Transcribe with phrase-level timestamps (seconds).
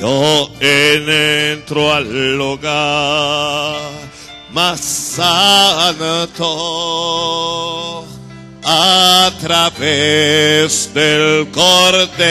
[0.00, 3.90] yo entro al lugar
[4.52, 6.46] más santo
[8.64, 12.22] a través del Cordero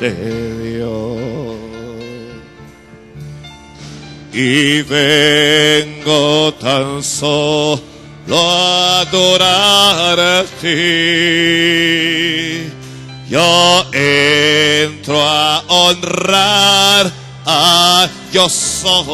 [0.00, 1.18] de Dios.
[4.32, 7.80] Y vengo tan solo
[8.30, 11.98] a adorar a ti.
[13.28, 17.12] Yo entro a honrar
[17.44, 19.04] a yo soy.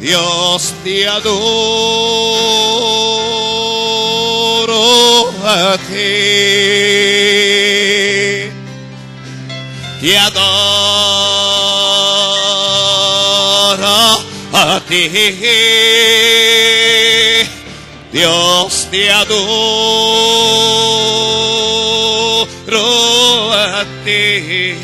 [0.00, 1.28] Dios te adoro
[5.44, 5.92] a ti.
[10.00, 10.48] Te adoro
[14.54, 15.10] a ti.
[18.12, 19.92] Dios te adoro
[23.52, 24.74] a ti.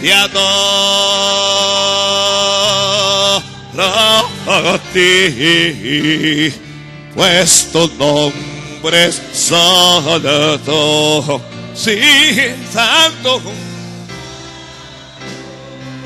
[0.00, 0.40] Te adoro
[4.46, 6.54] a ti.
[7.14, 10.22] Pues nombre es santo.
[11.74, 12.00] Sí,
[12.72, 13.42] santo.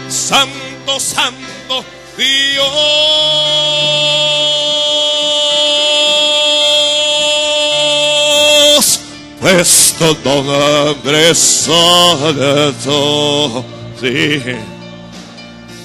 [0.08, 1.53] Santo, santo
[2.16, 2.64] Dios.
[9.40, 12.84] Pues nombre santo.
[14.00, 14.40] Sí.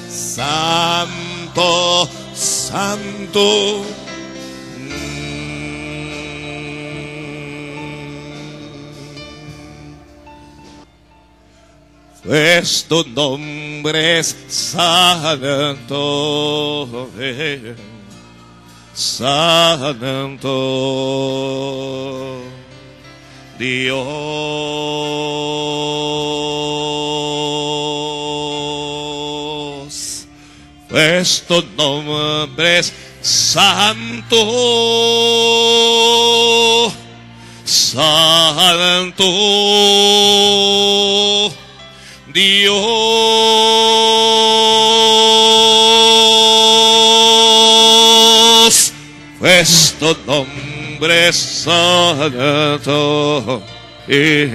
[0.10, 3.84] Santo, santo.
[12.24, 15.30] Pues tu nombre es santo,
[18.94, 20.50] santo,
[23.58, 24.08] Dios.
[30.90, 32.92] Pues tu nombre es
[33.22, 34.36] santo,
[37.64, 39.24] santo.
[42.40, 42.74] Dios,
[50.00, 51.36] tu nombre es
[51.66, 53.62] santo
[54.08, 54.48] y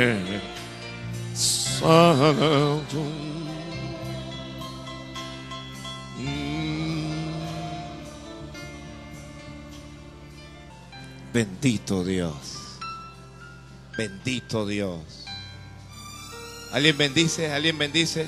[1.34, 3.02] santo.
[11.34, 12.78] Bendito Dios,
[13.98, 15.23] bendito Dios.
[16.74, 17.52] ¿Alguien bendice?
[17.52, 18.26] ¿Alguien bendice?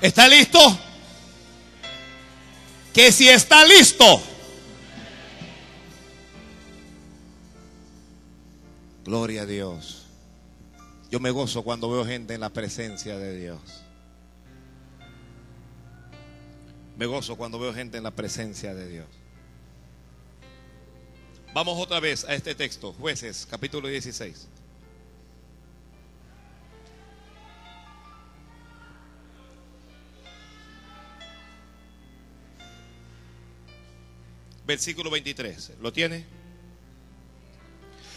[0.00, 0.89] ¿Está listo?
[3.00, 4.04] Que si está listo.
[9.06, 10.04] Gloria a Dios.
[11.10, 13.58] Yo me gozo cuando veo gente en la presencia de Dios.
[16.98, 19.06] Me gozo cuando veo gente en la presencia de Dios.
[21.54, 24.46] Vamos otra vez a este texto, jueces, capítulo 16.
[34.70, 35.72] Versículo 23.
[35.80, 36.24] ¿Lo tiene?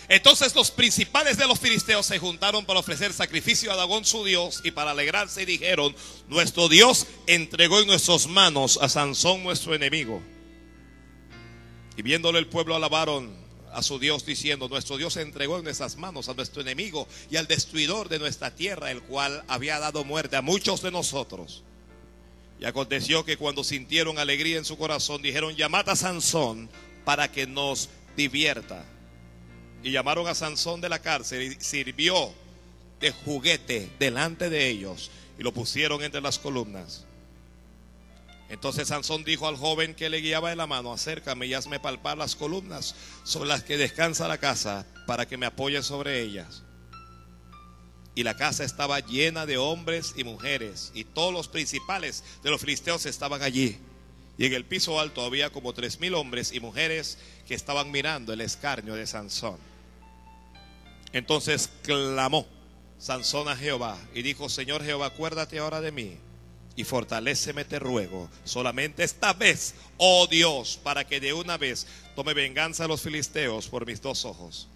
[0.07, 4.61] Entonces los principales de los filisteos se juntaron para ofrecer sacrificio a Dagón su Dios
[4.63, 5.95] y para alegrarse dijeron,
[6.27, 10.21] nuestro Dios entregó en nuestras manos a Sansón nuestro enemigo.
[11.97, 13.35] Y viéndolo el pueblo alabaron
[13.71, 17.47] a su Dios diciendo, nuestro Dios entregó en nuestras manos a nuestro enemigo y al
[17.47, 21.63] destruidor de nuestra tierra, el cual había dado muerte a muchos de nosotros.
[22.59, 26.69] Y aconteció que cuando sintieron alegría en su corazón, dijeron, llamad a Sansón
[27.05, 28.85] para que nos divierta.
[29.83, 32.31] Y llamaron a Sansón de la cárcel y sirvió
[32.99, 37.05] de juguete delante de ellos y lo pusieron entre las columnas.
[38.49, 42.17] Entonces Sansón dijo al joven que le guiaba de la mano, acércame y hazme palpar
[42.17, 46.61] las columnas sobre las que descansa la casa para que me apoye sobre ellas.
[48.15, 52.61] Y la casa estaba llena de hombres y mujeres, y todos los principales de los
[52.61, 53.77] filisteos estaban allí.
[54.37, 57.17] Y en el piso alto había como tres mil hombres y mujeres
[57.47, 59.57] que estaban mirando el escarnio de Sansón.
[61.11, 62.47] Entonces clamó
[62.99, 66.17] Sansón a Jehová y dijo, Señor Jehová, acuérdate ahora de mí
[66.75, 72.33] y fortaléceme, te ruego, solamente esta vez, oh Dios, para que de una vez tome
[72.33, 74.67] venganza a los filisteos por mis dos ojos.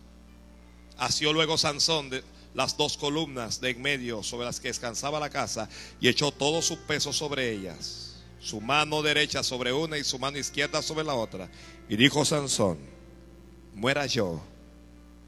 [0.97, 2.23] Asió luego Sansón de
[2.57, 5.69] las dos columnas de en medio sobre las que descansaba la casa
[6.01, 10.39] y echó todo su peso sobre ellas, su mano derecha sobre una y su mano
[10.39, 11.51] izquierda sobre la otra.
[11.87, 12.79] Y dijo Sansón,
[13.75, 14.41] muera yo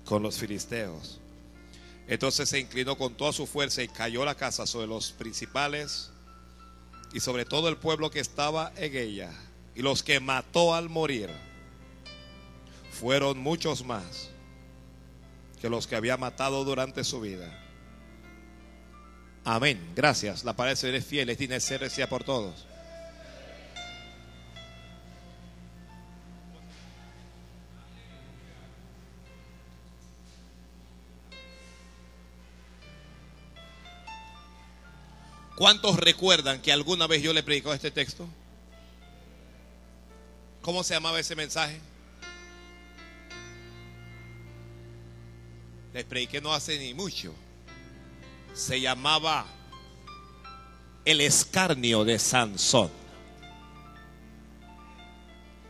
[0.06, 1.20] con los filisteos.
[2.08, 6.10] Entonces se inclinó con toda su fuerza y cayó la casa sobre los principales
[7.14, 9.32] y sobre todo el pueblo que estaba en ella.
[9.76, 11.30] Y los que mató al morir
[12.90, 14.32] fueron muchos más
[15.60, 17.48] que los que había matado durante su vida.
[19.44, 19.92] Amén.
[19.96, 20.44] Gracias.
[20.44, 22.66] La palabra de es fiel, es tiene ser decía por todos.
[35.56, 38.30] ¿Cuántos recuerdan que alguna vez yo le predicó este texto?
[40.62, 41.82] ¿Cómo se llamaba ese mensaje?
[45.94, 47.34] Les prediqué no hace ni mucho.
[48.54, 49.46] Se llamaba
[51.06, 52.92] El escarnio de Sansón.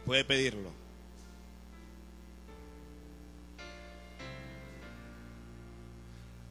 [0.06, 0.72] Puede pedirlo.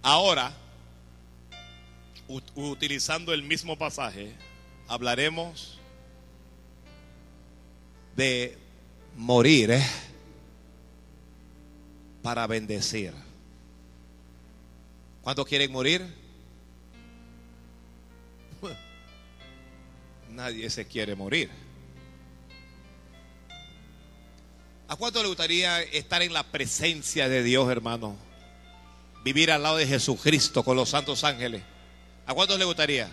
[0.02, 0.52] Ahora,
[2.54, 4.32] utilizando el mismo pasaje,
[4.86, 5.78] hablaremos
[8.16, 8.56] de
[9.16, 9.86] morir ¿eh?
[12.22, 13.12] para bendecir.
[15.28, 16.02] ¿Cuántos quieren morir?
[20.30, 21.50] Nadie se quiere morir.
[24.88, 28.16] ¿A cuánto le gustaría estar en la presencia de Dios, hermano?
[29.22, 31.62] Vivir al lado de Jesucristo con los santos ángeles.
[32.24, 33.10] ¿A cuántos le gustaría?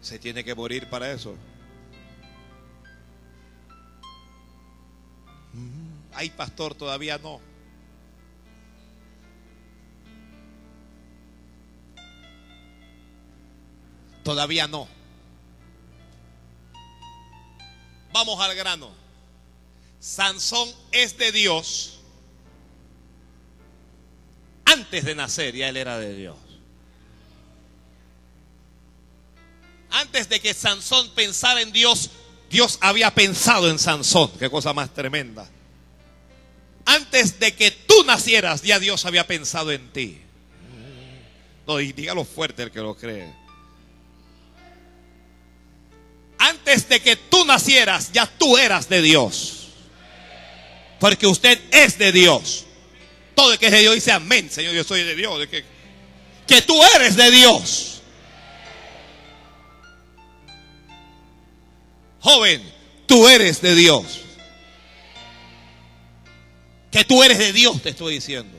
[0.00, 1.34] Se tiene que morir para eso.
[6.12, 7.49] Ay, pastor, todavía no.
[14.22, 14.88] Todavía no.
[18.12, 18.90] Vamos al grano.
[20.00, 22.00] Sansón es de Dios
[24.72, 26.36] antes de nacer ya él era de Dios.
[29.90, 32.10] Antes de que Sansón pensara en Dios,
[32.48, 34.30] Dios había pensado en Sansón.
[34.38, 35.48] Qué cosa más tremenda.
[36.84, 40.20] Antes de que tú nacieras, ya Dios había pensado en ti.
[41.66, 43.34] No, y dígalo fuerte el que lo cree.
[46.40, 49.68] Antes de que tú nacieras, ya tú eras de Dios.
[50.98, 52.64] Porque usted es de Dios.
[53.34, 55.46] Todo el que es de Dios dice amén, Señor, yo soy de Dios.
[56.46, 58.00] Que tú eres de Dios.
[62.20, 62.62] Joven,
[63.06, 64.20] tú eres de Dios.
[66.90, 68.56] Que tú eres de Dios, te estoy diciendo.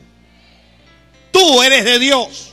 [1.31, 2.50] Tú eres de Dios.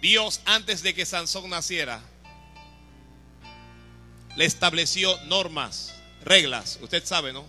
[0.00, 2.02] Dios antes de que Sansón naciera
[4.36, 5.94] le estableció normas,
[6.24, 6.78] reglas.
[6.82, 7.44] Usted sabe, ¿no?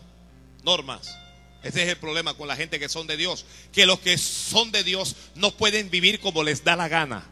[0.64, 1.18] Normas.
[1.64, 3.46] Ese es el problema con la gente que son de Dios.
[3.72, 7.28] Que los que son de Dios no pueden vivir como les da la gana.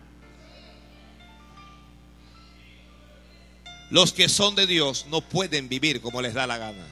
[3.89, 6.87] Los que son de Dios no pueden vivir como les da la gana.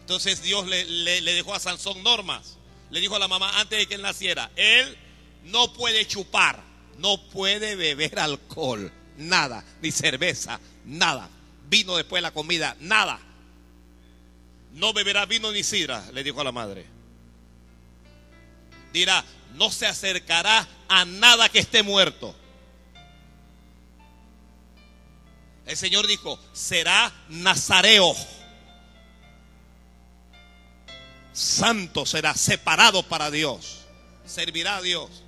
[0.00, 2.58] Entonces Dios le, dejó a Sansón normas.
[2.90, 4.98] Le dijo a la mamá antes de que él naciera, él
[5.44, 6.62] no puede chupar,
[6.98, 11.28] no puede beber alcohol nada, ni cerveza, nada.
[11.68, 13.18] Vino después de la comida, nada.
[14.72, 16.86] No beberá vino ni sidra, le dijo a la madre.
[18.92, 22.34] Dirá, no se acercará a nada que esté muerto.
[25.66, 28.14] El Señor dijo, será nazareo.
[31.32, 33.86] Santo será, separado para Dios.
[34.26, 35.22] Servirá a Dios.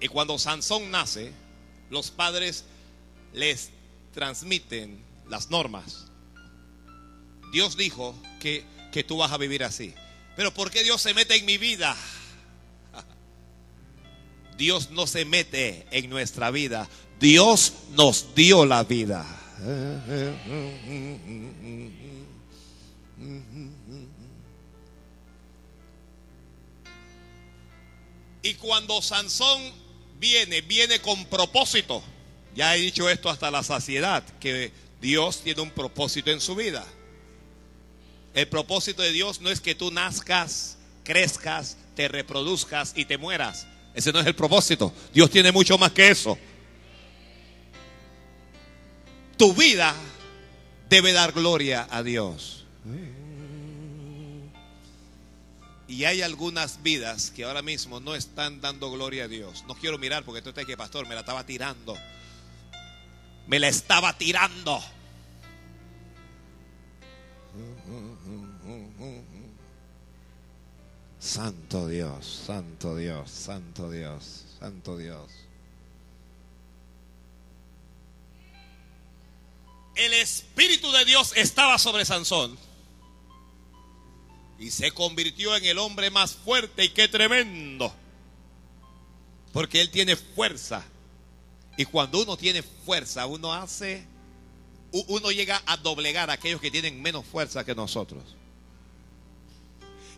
[0.00, 1.32] Y cuando Sansón nace,
[1.90, 2.64] los padres
[3.32, 3.70] les
[4.12, 6.06] transmiten las normas.
[7.52, 9.94] Dios dijo que, que tú vas a vivir así.
[10.36, 11.96] Pero ¿por qué Dios se mete en mi vida?
[14.58, 16.88] Dios no se mete en nuestra vida.
[17.18, 19.24] Dios nos dio la vida.
[28.46, 29.60] Y cuando Sansón
[30.18, 32.02] viene, viene con propósito.
[32.54, 36.84] Ya he dicho esto hasta la saciedad, que Dios tiene un propósito en su vida.
[38.34, 43.66] El propósito de Dios no es que tú nazcas, crezcas, te reproduzcas y te mueras.
[43.94, 44.92] Ese no es el propósito.
[45.12, 46.38] Dios tiene mucho más que eso.
[49.38, 49.94] Tu vida
[50.88, 52.64] debe dar gloria a Dios.
[55.88, 59.64] Y hay algunas vidas que ahora mismo no están dando gloria a Dios.
[59.68, 61.96] No quiero mirar porque tú estás que pastor me la estaba tirando.
[63.46, 64.82] Me la estaba tirando.
[71.20, 75.30] Santo Dios, santo Dios, santo Dios, santo Dios.
[79.94, 82.65] El Espíritu de Dios estaba sobre Sansón
[84.58, 87.92] y se convirtió en el hombre más fuerte y qué tremendo.
[89.52, 90.84] Porque él tiene fuerza.
[91.76, 94.04] Y cuando uno tiene fuerza, uno hace,
[94.92, 98.22] uno llega a doblegar a aquellos que tienen menos fuerza que nosotros.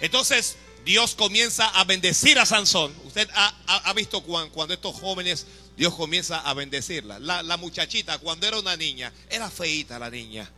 [0.01, 2.95] Entonces, Dios comienza a bendecir a Sansón.
[3.05, 7.19] Usted ha, visto cuando, estos jóvenes, Dios comienza a bendecirla.
[7.19, 10.49] La, la, muchachita, cuando era una niña, era feita la niña.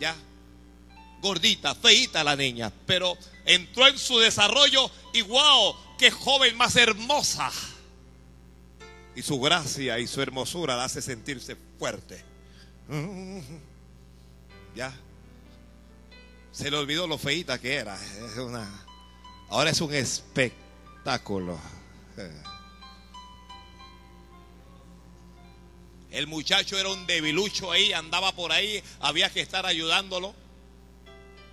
[0.00, 0.16] ¿Ya?
[1.26, 2.72] Gordita, feita la niña.
[2.86, 7.50] Pero entró en su desarrollo y wow, qué joven más hermosa.
[9.16, 12.22] Y su gracia y su hermosura la hace sentirse fuerte.
[14.76, 14.94] ¿Ya?
[16.52, 17.98] Se le olvidó lo feita que era.
[18.38, 18.86] Una,
[19.48, 21.58] ahora es un espectáculo.
[26.10, 30.34] El muchacho era un debilucho ahí, andaba por ahí, había que estar ayudándolo.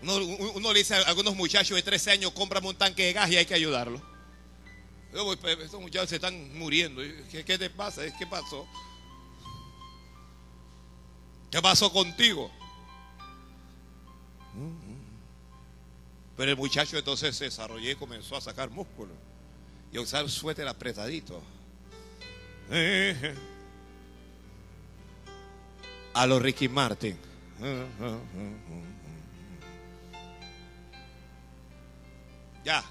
[0.04, 3.38] Uno, le dice a algunos muchachos de 13 años, cómprame un tanque de gas y
[3.38, 4.02] hay que ayudarlo.
[5.14, 7.02] Estos muchachos se están muriendo.
[7.32, 8.02] ¿Qué, qué te pasa?
[8.18, 8.68] ¿Qué pasó?
[11.50, 12.52] ¿Qué pasó contigo?
[16.36, 19.14] Pero el muchacho entonces se desarrolló y comenzó a sacar músculo
[19.92, 21.42] y a usar suéter apretadito.
[26.14, 27.18] A los Ricky Martin.
[32.64, 32.84] Ya.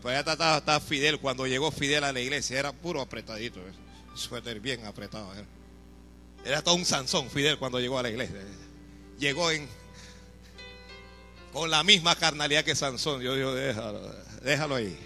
[0.00, 1.18] Pues ya estaba, Fidel.
[1.18, 3.60] Cuando llegó Fidel a la iglesia, era puro apretadito.
[3.60, 3.72] ¿eh?
[4.14, 5.34] Suéter bien apretado.
[5.34, 5.44] ¿eh?
[6.44, 8.40] Era todo un Sansón Fidel cuando llegó a la iglesia.
[9.18, 9.68] Llegó en
[11.52, 13.22] con la misma carnalidad que Sansón.
[13.22, 14.12] Yo digo, déjalo,
[14.42, 14.98] déjalo ahí.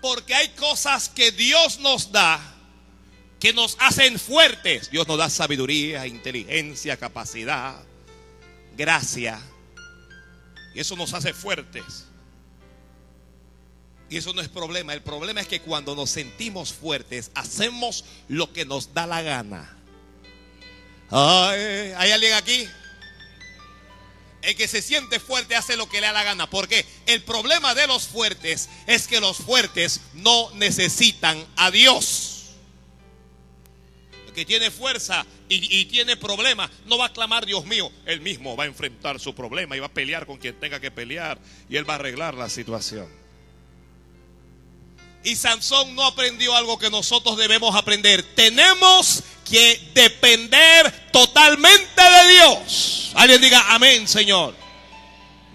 [0.00, 2.40] Porque hay cosas que Dios nos da
[3.40, 4.90] que nos hacen fuertes.
[4.90, 7.82] Dios nos da sabiduría, inteligencia, capacidad,
[8.76, 9.40] gracia.
[10.74, 12.04] Y eso nos hace fuertes.
[14.10, 14.92] Y eso no es problema.
[14.92, 19.76] El problema es que cuando nos sentimos fuertes, hacemos lo que nos da la gana.
[21.10, 22.68] ¿Hay alguien aquí?
[24.42, 26.50] El que se siente fuerte hace lo que le da la gana.
[26.50, 32.29] Porque el problema de los fuertes es que los fuertes no necesitan a Dios.
[34.32, 37.90] Que tiene fuerza y, y tiene problemas no va a clamar Dios mío.
[38.06, 40.90] Él mismo va a enfrentar su problema y va a pelear con quien tenga que
[40.90, 41.38] pelear.
[41.68, 43.08] Y él va a arreglar la situación.
[45.22, 48.22] Y Sansón no aprendió algo que nosotros debemos aprender.
[48.34, 53.12] Tenemos que depender totalmente de Dios.
[53.14, 54.59] Alguien diga amén, Señor.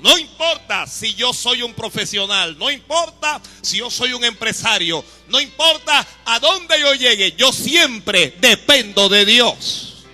[0.06, 5.42] No importa si yo soy un profesional, no importa si yo soy un empresario, no
[5.42, 10.06] importa a dónde yo llegue, yo siempre dependo de Dios.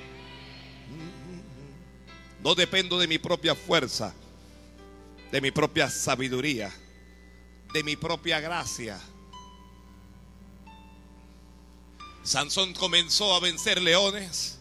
[2.43, 4.15] No dependo de mi propia fuerza,
[5.31, 6.73] de mi propia sabiduría,
[7.71, 8.99] de mi propia gracia
[12.23, 14.57] Sansón comenzó a vencer leones.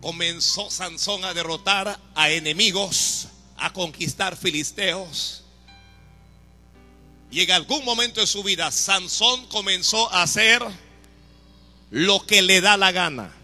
[0.00, 5.44] Comenzó Sansón a derrotar a enemigos, a conquistar filisteos.
[7.30, 10.62] Y en algún momento de su vida, Sansón comenzó a hacer
[11.90, 13.34] lo que le da la gana.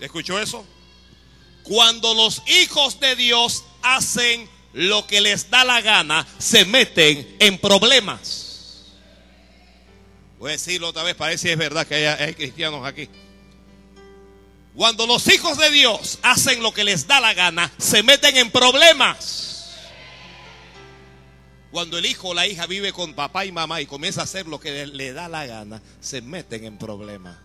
[0.00, 0.66] ¿Escuchó eso?
[1.62, 7.58] Cuando los hijos de Dios hacen lo que les da la gana, se meten en
[7.58, 8.86] problemas.
[10.38, 13.08] Voy a decirlo otra vez ver si es verdad que hay, cristianos aquí.
[14.74, 18.50] Cuando los hijos de Dios hacen lo que les da la gana, se meten en
[18.50, 19.42] problemas.
[21.70, 24.46] Cuando el hijo o la hija vive con papá y mamá y comienza a hacer
[24.46, 27.38] lo que le, da la gana, se meten en problemas.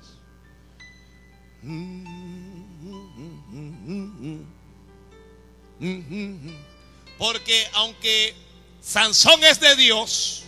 [7.18, 8.36] Porque aunque
[8.82, 10.44] Sansón es de Dios,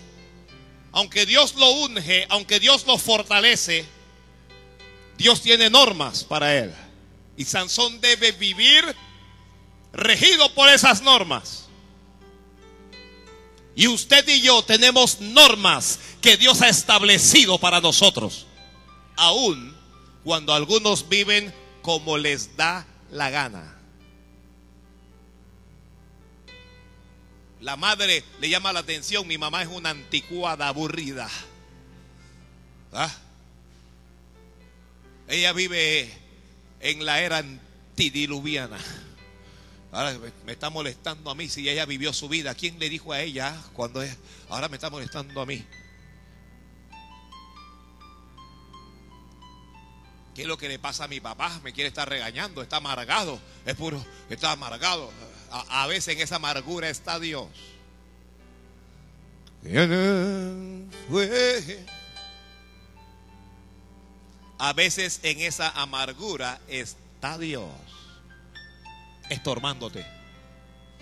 [0.91, 3.85] aunque Dios lo unge, aunque Dios lo fortalece,
[5.19, 6.73] Dios tiene normas para él.
[7.35, 8.83] Y Sansón debe vivir
[9.91, 11.67] regido por esas normas.
[13.75, 18.47] Y usted y yo tenemos normas que Dios ha establecido para nosotros.
[19.17, 19.75] Aún
[20.23, 23.75] cuando algunos viven como les da la gana.
[27.59, 31.29] La madre le llama la atención, mi mamá es una anticuada aburrida.
[32.93, 33.13] ¿Ah?
[35.29, 36.11] Ella vive
[36.79, 38.77] en la era antidiluviana.
[39.91, 42.55] Ahora me está molestando a mí si ella vivió su vida.
[42.55, 44.17] ¿Quién le dijo a ella cuando es?
[44.49, 45.63] Ahora me está molestando a mí.
[50.33, 51.59] ¿Qué es lo que le pasa a mi papá?
[51.63, 55.11] Me quiere estar regañando, está amargado, es puro, está amargado.
[55.51, 57.49] A, veces en esa amargura está Dios.
[64.59, 67.69] A veces en esa amargura está Dios
[69.29, 70.05] estormándote,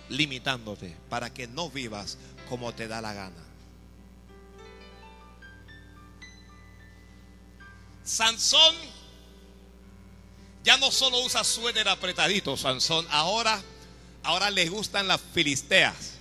[0.10, 3.44] limitándote para que no vivas como te da la gana.
[8.04, 8.76] Sansón
[10.64, 13.62] ya no solo usa suéter apretadito, Sansón, ahora
[14.28, 16.16] Ahora les gustan las filisteas.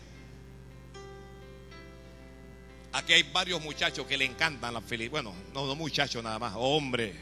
[2.92, 5.10] Aquí hay varios muchachos que le encantan las filisteas.
[5.10, 7.16] Bueno, no, no muchachos nada más, hombres,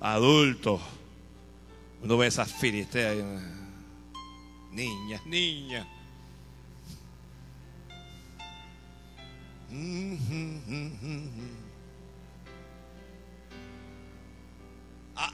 [0.00, 0.80] adultos.
[2.02, 3.16] Uno ve esas filisteas.
[4.72, 5.86] Niñas, niñas.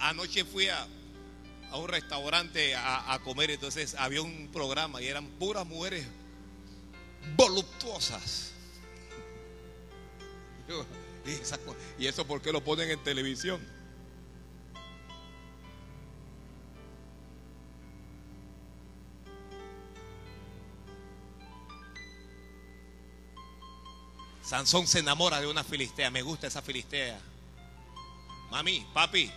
[0.01, 0.87] anoche fui a,
[1.71, 6.07] a un restaurante a, comer, entonces había un programa y eran puras mujeres
[7.37, 8.53] voluptuosas.
[11.99, 13.76] ¿Y eso por qué lo ponen en televisión?
[24.47, 26.11] Sansón se enamora de una filistea.
[26.11, 27.19] Me gusta esa filistea.
[28.51, 29.31] Mami, papi,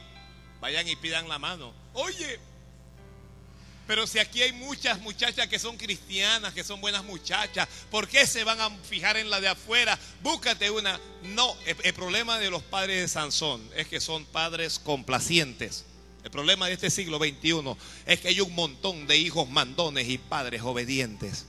[0.61, 1.73] vayan y pidan la mano.
[1.93, 2.39] Oye,
[3.87, 8.27] pero si aquí hay muchas muchachas que son cristianas, que son buenas muchachas, ¿por qué
[8.27, 9.97] se van a fijar en la de afuera?
[10.21, 11.01] Búscate una.
[11.23, 15.85] No, el, problema de los padres de Sansón es que son padres complacientes.
[16.23, 20.19] El problema de este siglo XXI es que hay un montón de hijos mandones y
[20.19, 21.47] padres obedientes.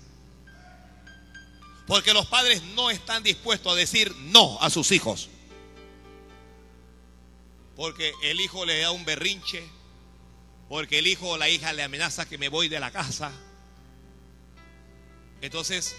[1.87, 5.29] Porque los padres no están dispuestos a decir no a sus hijos.
[7.77, 9.63] Porque el hijo le da un berrinche,
[10.69, 13.33] porque el hijo o la hija le amenaza que me voy de la casa.
[15.41, 15.97] Entonces,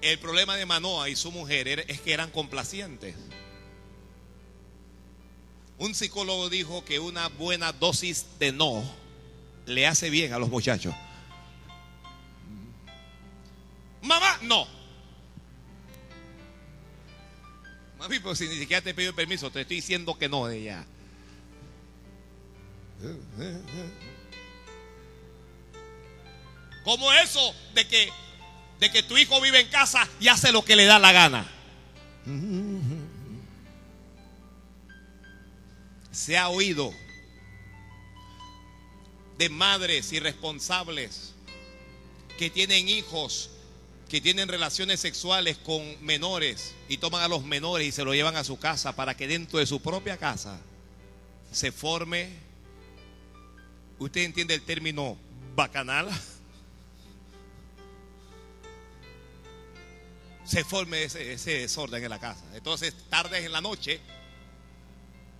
[0.00, 3.14] el problema de Manoa y su mujer es que eran complacientes.
[5.78, 8.82] Un psicólogo dijo que una buena dosis de no
[9.66, 10.94] le hace bien a los muchachos.
[14.02, 14.66] Mamá, no.
[18.02, 20.84] Mami, pues si ni siquiera te pido permiso, te estoy diciendo que no de ella.
[26.82, 28.10] Como eso de que,
[28.80, 31.46] de que tu hijo vive en casa y hace lo que le da la gana.
[36.10, 36.92] Se ha oído
[39.38, 41.34] de madres irresponsables
[42.36, 43.51] que tienen hijos,
[44.12, 48.36] que tienen relaciones sexuales con menores y toman a los menores y se lo llevan
[48.36, 50.60] a su casa para que dentro de su propia casa
[51.50, 52.28] se forme
[53.98, 55.16] ¿Usted entiende el término
[55.54, 56.10] bacanal?
[60.44, 62.44] Se forme ese, desorden en la casa.
[62.54, 63.98] Entonces, tardes en la noche,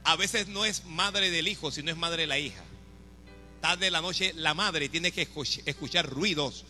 [0.04, 2.62] a veces no es madre del hijo, sino es madre de la hija.
[3.60, 5.28] Tarde en la noche, la madre tiene que
[5.66, 6.64] escuchar ruidos.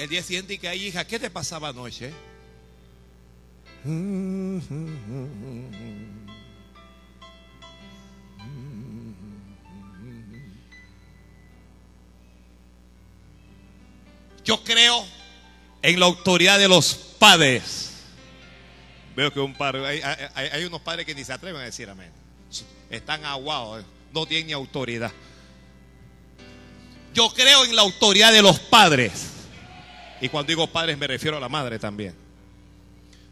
[0.00, 2.10] Y al día siguiente que hay hija, ¿qué te pasaba anoche?
[14.42, 15.04] Yo creo
[15.82, 17.90] en la autoridad de los padres.
[19.14, 20.02] Veo que un padre,
[20.34, 22.10] hay, unos padres que ni se atreven a decir amén.
[22.88, 23.84] Están aguados,
[24.14, 25.12] no tienen autoridad.
[27.12, 29.39] Yo creo en la autoridad de los padres.
[30.20, 32.14] Y cuando digo padres me refiero a la madre también.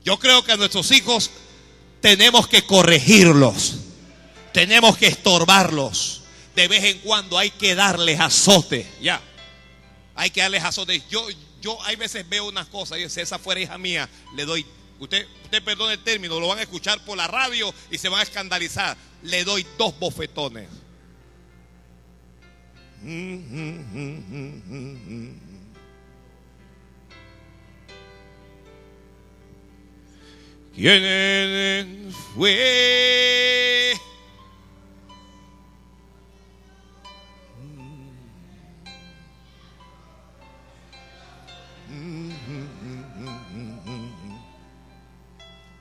[0.04, 1.30] Yo creo que a nuestros hijos
[2.00, 3.76] tenemos que corregirlos.
[4.52, 6.22] Tenemos que estorbarlos.
[6.54, 8.90] De vez en cuando hay que darles azote.
[9.00, 9.20] Ya.
[10.14, 11.02] Hay que darles azote.
[11.10, 11.26] Yo,
[11.60, 12.98] yo hay veces veo unas cosas.
[12.98, 14.64] Y si esa fuera hija mía, le doy.
[14.98, 18.20] Usted, usted perdone el término, lo van a escuchar por la radio y se van
[18.20, 18.96] a escandalizar.
[19.22, 20.68] Le doy dos bofetones.
[30.78, 33.94] ¿Quién fue?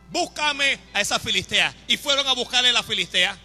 [0.09, 1.75] Búscame a esa filistea.
[1.87, 3.37] Y fueron a buscarle a la filistea.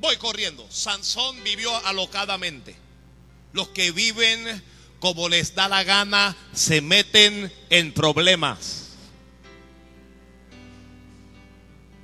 [0.00, 0.66] Voy corriendo.
[0.70, 2.74] Sansón vivió alocadamente.
[3.52, 4.71] Los que viven
[5.02, 8.90] como les da la gana se meten en problemas.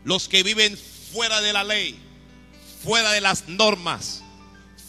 [0.03, 0.77] Los que viven
[1.13, 1.97] fuera de la ley,
[2.83, 4.25] fuera de las normas,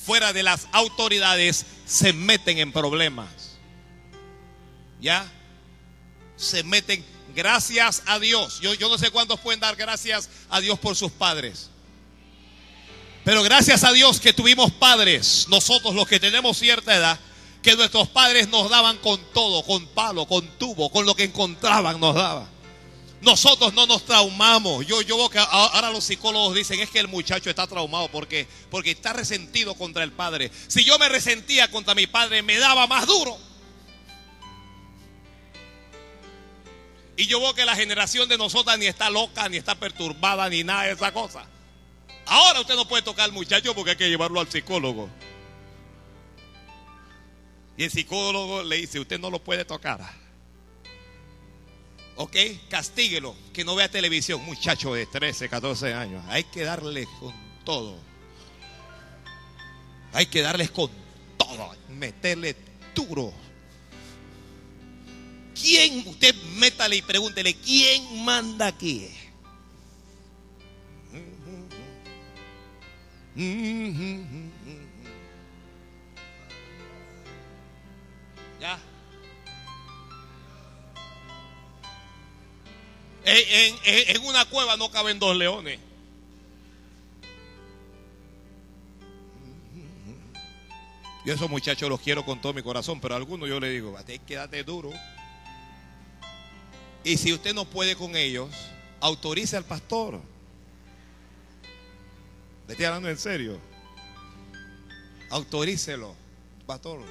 [0.03, 3.59] fuera de las autoridades, se meten en problemas.
[4.99, 5.31] ¿Ya?
[6.35, 7.05] Se meten.
[7.35, 8.59] Gracias a Dios.
[8.59, 11.69] Yo, yo no sé cuántos pueden dar gracias a Dios por sus padres.
[13.23, 17.19] Pero gracias a Dios que tuvimos padres, nosotros los que tenemos cierta edad,
[17.61, 21.99] que nuestros padres nos daban con todo, con palo, con tubo, con lo que encontraban
[21.99, 22.59] nos daban.
[23.21, 24.85] Nosotros no nos traumamos.
[24.87, 28.47] Yo, yo veo que ahora los psicólogos dicen es que el muchacho está traumado porque,
[28.71, 30.51] porque está resentido contra el padre.
[30.67, 33.37] Si yo me resentía contra mi padre, me daba más duro.
[37.17, 40.63] Y yo veo que la generación de nosotras ni está loca, ni está perturbada, ni
[40.63, 41.45] nada de esa cosa.
[42.25, 45.09] Ahora usted no puede tocar al muchacho porque hay que llevarlo al psicólogo.
[47.79, 50.01] Y el psicólogo le dice, usted no lo puede tocar.
[52.17, 52.35] ¿Ok?
[52.69, 54.43] Castíguelo, que no vea televisión.
[54.43, 56.21] Muchacho de 13, 14 años.
[56.27, 57.97] Hay que darle con todo.
[60.11, 60.91] Hay que darles con
[61.37, 61.73] todo.
[61.87, 62.53] Meterle
[62.93, 63.31] duro.
[65.55, 66.05] ¿Quién?
[66.05, 69.07] Usted métale y pregúntele, ¿quién manda aquí?
[73.37, 74.38] Ya.
[83.31, 85.79] En, una cueva no caben dos leones.
[91.25, 93.95] Yo esos muchachos los quiero con todo mi corazón, pero a algunos yo le digo,
[94.25, 94.91] quédate duro.
[97.03, 98.49] Y si usted no puede con ellos,
[98.99, 100.19] autorice al pastor.
[102.67, 103.59] Le estoy hablando en serio.
[105.29, 106.15] Autorícelo,
[106.65, 107.01] pastor.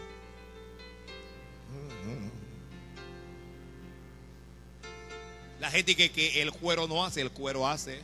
[5.69, 8.01] La gente que, que el cuero no hace, el cuero hace.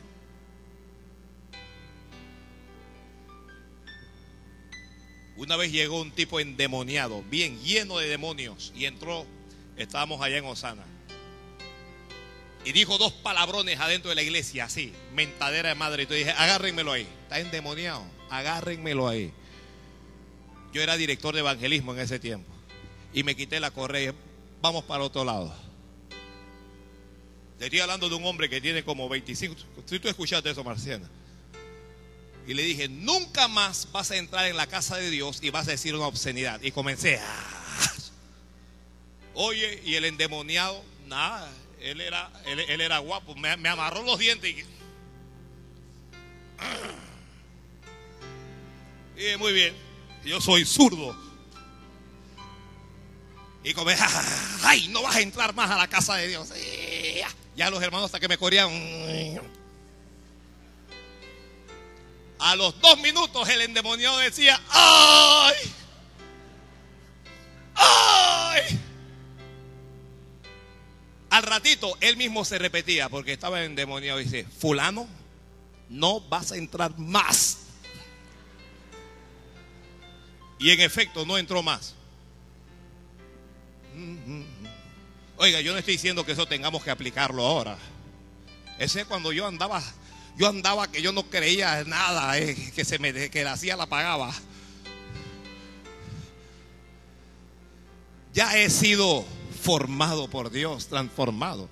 [5.35, 9.25] Una vez llegó un tipo endemoniado, bien lleno de demonios, y entró,
[9.77, 10.85] estábamos allá en Osana.
[12.63, 16.03] Y dijo dos palabrones adentro de la iglesia, así, mentadera de madre.
[16.03, 17.07] Y yo dije, agárrenmelo ahí.
[17.23, 19.33] Está endemoniado, agárrenmelo ahí.
[20.71, 22.53] Yo era director de evangelismo en ese tiempo.
[23.11, 24.13] Y me quité la correa.
[24.61, 25.64] Vamos para otro lado.
[27.59, 29.55] Estoy hablando de un hombre que tiene como 25.
[29.85, 31.07] Si tú escuchaste eso, Marciana.
[32.47, 35.67] Y le dije, nunca más vas a entrar en la casa de Dios y vas
[35.67, 36.61] a decir una obscenidad.
[36.61, 37.25] Y comencé, a...
[39.33, 44.55] oye, y el endemoniado, nada, él era, él, era guapo, me, amarró los dientes
[49.17, 49.73] y, muy bien,
[50.23, 51.17] yo soy zurdo.
[53.63, 53.89] Y como,
[54.63, 56.51] ay, no vas a entrar más a la casa de Dios.
[57.55, 58.69] Ya los hermanos hasta que me corrían.
[62.39, 65.55] A los dos minutos el endemoniado decía, ay,
[67.75, 68.79] ay.
[71.29, 75.07] Al ratito él mismo se repetía porque estaba endemoniado y dice, fulano,
[75.89, 77.59] no vas a entrar más.
[80.59, 81.95] Y en efecto no entró más.
[85.37, 87.77] Oiga, yo no estoy diciendo que eso tengamos que aplicarlo ahora.
[88.79, 89.83] Ese es cuando yo andaba,
[90.37, 93.85] yo andaba que yo no creía nada, eh, que se me que la hacía la
[93.85, 94.33] pagaba.
[98.33, 99.25] Ya he sido
[99.61, 101.69] formado por Dios, transformado.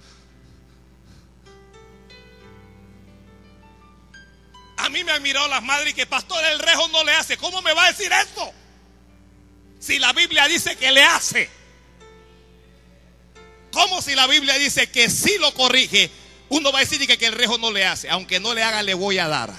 [4.78, 7.38] A mí me han mirado las madres que pastor el rejo no le hace.
[7.38, 8.52] ¿Cómo me va a decir esto?
[9.80, 11.62] Si la Biblia dice que le hace.
[13.74, 16.10] ¿Cómo si la Biblia dice que si lo corrige?
[16.50, 18.10] Uno va a decir que, el rejo no le hace.
[18.10, 19.52] Aunque no le haga, le voy a dar.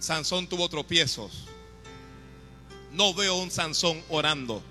[0.00, 1.44] Sansón tuvo tropiezos.
[2.90, 4.62] No veo un Sansón orando.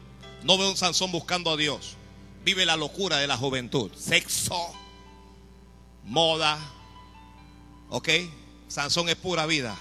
[0.43, 1.95] No veo un Sansón buscando a Dios.
[2.43, 3.89] Vive la locura de la juventud.
[3.95, 4.73] Sexo,
[6.04, 6.76] moda.
[7.89, 8.10] ¿Ok?
[8.67, 9.78] Sansón es pura vida.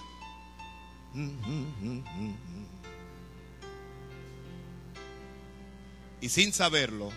[6.21, 7.11] Y sin saberlo,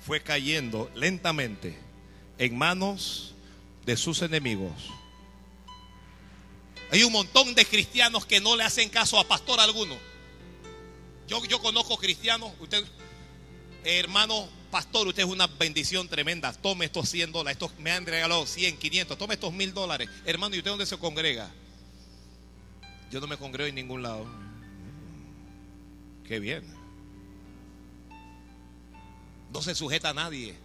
[0.00, 1.78] fue cayendo lentamente
[2.38, 3.34] en manos
[3.84, 4.72] de sus enemigos.
[6.90, 9.96] Hay un montón de cristianos que no le hacen caso a pastor alguno.
[11.26, 12.84] Yo, yo conozco cristianos, usted,
[13.86, 16.52] hermano pastor, usted es una bendición tremenda.
[16.52, 20.08] Tome estos 100 dólares, estos me han regalado 100, 500, tome estos mil dólares.
[20.24, 21.50] Hermano, ¿y usted dónde se congrega?
[23.10, 24.26] Yo no me congrego en ningún lado.
[26.24, 26.64] Qué bien.
[29.52, 30.56] No se sujeta a nadie.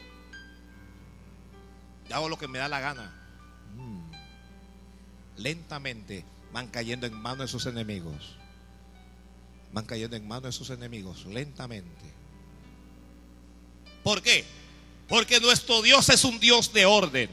[2.09, 3.21] Yo hago lo que me da la gana
[5.41, 8.37] lentamente van cayendo en manos de sus enemigos.
[9.73, 12.10] Van cayendo en manos de sus enemigos, lentamente.
[14.03, 14.45] ¿Por qué?
[15.07, 17.29] Porque nuestro Dios es un Dios de orden.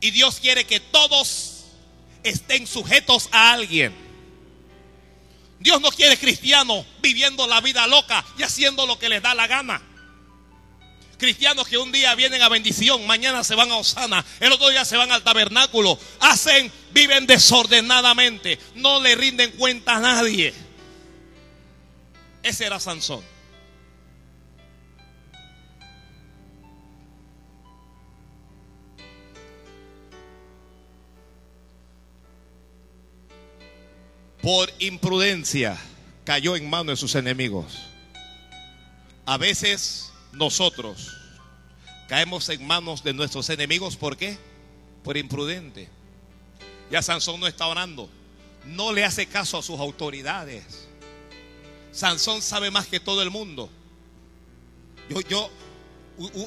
[0.00, 1.64] Y Dios quiere que todos
[2.22, 3.94] estén sujetos a alguien.
[5.58, 9.46] Dios no quiere cristianos viviendo la vida loca y haciendo lo que les da la
[9.46, 9.82] gana.
[11.18, 14.86] Cristianos que un día vienen a bendición, mañana se van a Osana, el otro día
[14.86, 15.98] se van al tabernáculo.
[16.18, 20.54] Hacen, viven desordenadamente, no le rinden cuenta a nadie.
[22.42, 23.22] Ese era Sansón.
[34.42, 35.78] Por imprudencia
[36.24, 37.78] cayó en manos de sus enemigos.
[39.26, 41.16] A veces nosotros
[42.08, 43.96] caemos en manos de nuestros enemigos.
[43.96, 44.38] ¿Por qué?
[45.04, 45.88] Por imprudente.
[46.90, 48.08] Ya Sansón no está orando.
[48.64, 50.88] No le hace caso a sus autoridades.
[51.92, 53.68] Sansón sabe más que todo el mundo.
[55.08, 55.50] Yo, yo,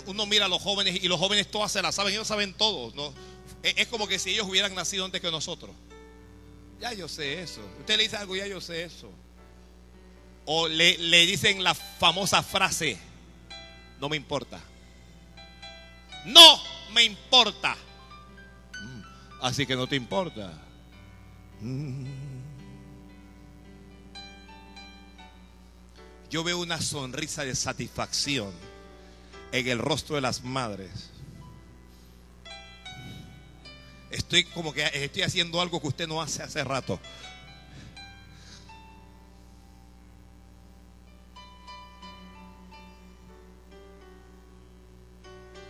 [0.07, 2.91] uno mira a los jóvenes y los jóvenes todas se la saben, ellos saben todo.
[2.95, 3.13] ¿no?
[3.61, 5.71] Es como que si ellos hubieran nacido antes que nosotros.
[6.83, 7.61] Ya yo sé eso.
[7.79, 9.09] Usted le dice algo, ya yo sé eso.
[10.43, 12.97] O le, le dicen la famosa frase,
[14.01, 14.59] no me importa.
[16.25, 16.61] No
[16.93, 17.77] me importa.
[18.81, 19.01] Mm,
[19.43, 20.51] así que no te importa.
[21.61, 22.05] Mm.
[26.29, 28.51] Yo veo una sonrisa de satisfacción
[29.53, 31.12] en el rostro de las madres.
[34.13, 36.99] Estoy como que estoy haciendo algo que usted no hace hace rato.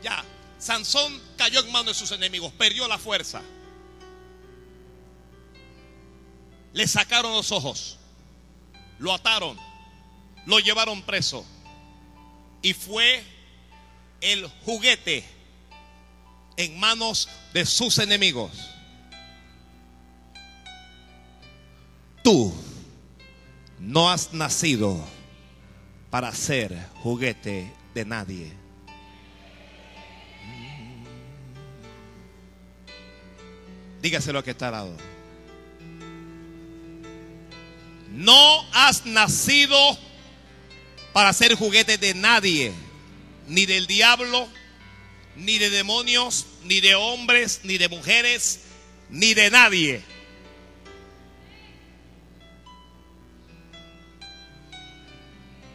[0.03, 0.25] Ya,
[0.60, 3.41] Sansón cayó en manos de sus enemigos, perdió la fuerza.
[6.73, 7.97] Le sacaron los ojos,
[8.99, 9.58] lo ataron,
[10.45, 11.45] lo llevaron preso
[12.62, 13.23] y fue
[14.19, 15.23] el juguete
[16.57, 18.51] en manos de sus enemigos.
[22.23, 22.53] Tú
[23.79, 25.03] no has nacido
[26.09, 28.53] para ser juguete de nadie.
[34.01, 34.97] Dígaselo que está al lado.
[38.09, 39.77] No has nacido
[41.13, 42.73] para ser juguete de nadie,
[43.47, 44.47] ni del diablo,
[45.36, 48.62] ni de demonios, ni de hombres, ni de mujeres,
[49.10, 50.04] ni de nadie.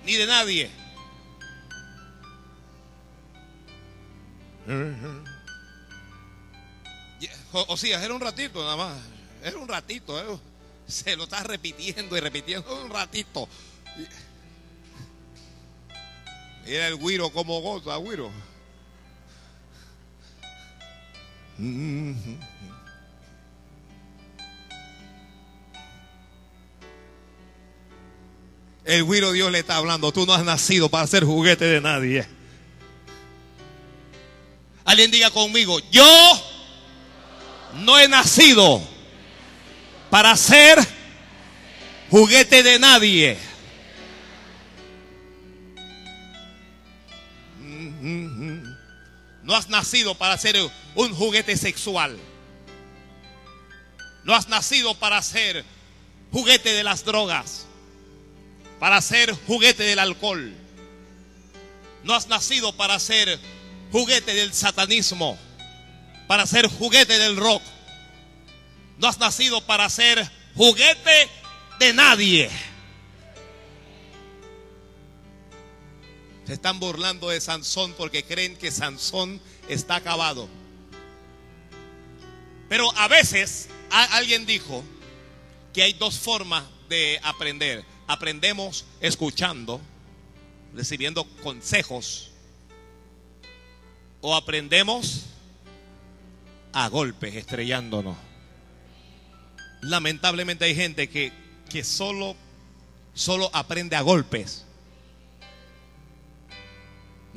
[0.04, 0.70] Ni de nadie.
[7.52, 8.98] O, sea, era un ratito nada más.
[9.42, 10.18] Era un ratito.
[10.18, 10.38] ¿eh?
[10.86, 13.48] Se lo está repitiendo y repitiendo un ratito.
[16.66, 18.30] Era el guiro como goza, guiro.
[21.58, 22.14] El
[29.04, 30.12] guiro Dios le está hablando.
[30.12, 32.26] Tú no has nacido para ser juguete de nadie.
[34.84, 36.42] Alguien diga conmigo, yo
[37.74, 38.80] no he nacido
[40.08, 40.78] para ser
[42.10, 43.47] juguete de nadie.
[49.58, 50.56] Has nacido para ser
[50.94, 52.16] un juguete sexual.
[54.24, 55.64] No has nacido para ser
[56.32, 57.66] juguete de las drogas,
[58.78, 60.52] para ser juguete del alcohol.
[62.04, 63.38] No has nacido para ser
[63.90, 65.38] juguete del satanismo,
[66.26, 67.62] para ser juguete del rock.
[68.98, 71.28] No has nacido para ser juguete
[71.78, 72.50] de nadie.
[76.48, 80.48] Se están burlando de Sansón porque creen que Sansón está acabado.
[82.70, 84.82] Pero a veces alguien dijo
[85.74, 87.84] que hay dos formas de aprender.
[88.06, 89.78] Aprendemos escuchando,
[90.74, 92.30] recibiendo consejos,
[94.22, 95.26] o aprendemos
[96.72, 98.16] a golpes, estrellándonos.
[99.82, 101.30] Lamentablemente hay gente que,
[101.68, 102.36] que solo,
[103.12, 104.64] solo aprende a golpes.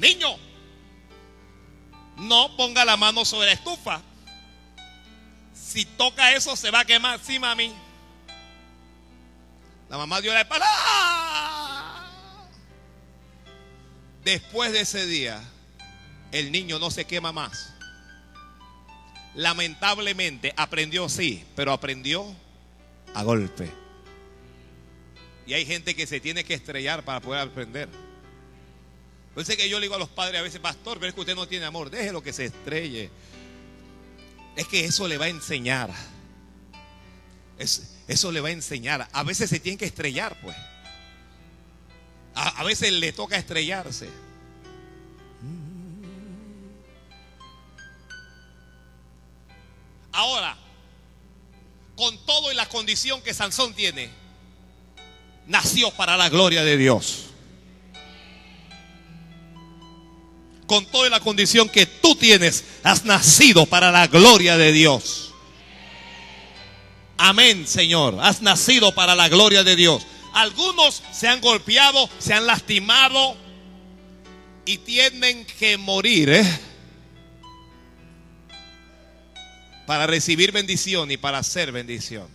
[0.02, 0.36] Niño,
[2.18, 4.02] no ponga la mano sobre la estufa.
[5.54, 7.20] Si toca eso se va a quemar.
[7.20, 7.72] Sí, mami.
[9.90, 10.66] La mamá dio la espalda.
[14.24, 15.40] Después de ese día,
[16.32, 17.72] el niño no se quema más.
[19.36, 22.26] Lamentablemente aprendió sí, pero aprendió
[23.14, 23.72] a golpe.
[25.46, 27.88] Y hay gente que se tiene que estrellar para poder aprender.
[29.32, 31.36] Entonces que yo le digo a los padres a veces, pastor, pero es que usted
[31.36, 33.10] no tiene amor, déjelo que se estrelle.
[34.58, 35.90] Es que eso le va a enseñar.
[37.58, 39.08] eso le va a enseñar.
[39.14, 40.58] A veces se tiene que estrellar, pues.
[42.36, 44.10] a veces le toca estrellarse.
[50.12, 50.58] Ahora,
[51.96, 54.10] con todo y la condición que Sansón tiene,
[55.48, 57.31] nació para la gloria de Dios.
[60.72, 65.34] Con toda la condición que tú tienes, has nacido para la gloria de Dios.
[67.18, 68.18] Amén, Señor.
[68.22, 70.08] Has nacido para la gloria de Dios.
[70.34, 73.36] Algunos se han golpeado, se han lastimado
[74.64, 76.30] y tienen que morir.
[76.30, 76.60] ¿eh?
[79.86, 82.30] para recibir bendición y para hacer bendición.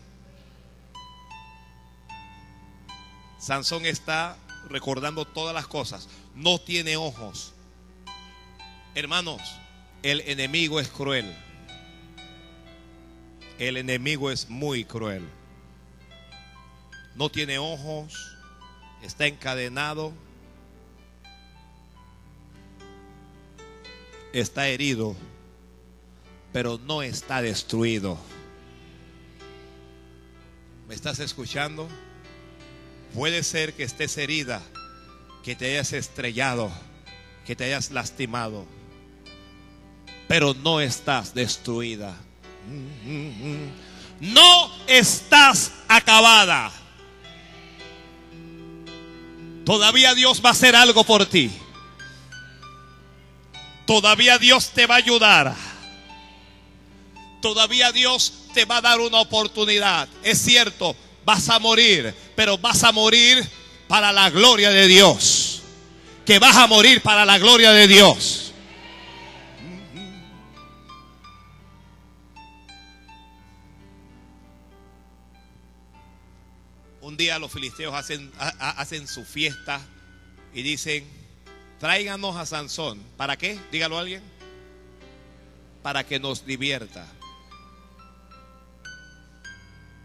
[3.38, 4.36] Sansón está
[4.68, 6.06] recordando todas las cosas.
[6.34, 7.54] No tiene ojos.
[8.96, 9.40] Hermanos,
[10.02, 11.32] el enemigo es cruel.
[13.60, 15.22] El enemigo es muy cruel.
[17.14, 18.36] No tiene ojos.
[19.02, 20.12] Está encadenado.
[24.32, 25.14] Está herido
[26.56, 28.18] pero no está destruido.
[30.88, 31.86] ¿Me estás escuchando?
[33.12, 34.62] Puede ser que estés herida,
[35.44, 36.70] que te hayas estrellado,
[37.44, 38.64] que te hayas lastimado,
[40.28, 42.16] pero no estás destruida.
[44.20, 46.72] No estás acabada.
[49.64, 51.50] Todavía Dios va a hacer algo por ti.
[53.86, 55.54] Todavía Dios te va a ayudar
[57.46, 60.08] todavía Dios te va a dar una oportunidad.
[60.24, 63.48] Es cierto, vas a morir, pero vas a morir
[63.86, 65.62] para la gloria de Dios.
[66.24, 68.45] Que vas a morir para la gloria de Dios.
[77.16, 79.80] Un día los filisteos hacen, su fiesta
[80.52, 81.02] y dicen,
[81.80, 83.02] tráiganos a Sansón.
[83.16, 83.58] ¿Para qué?
[83.72, 84.22] Dígalo a alguien.
[85.82, 87.10] Para que nos divierta.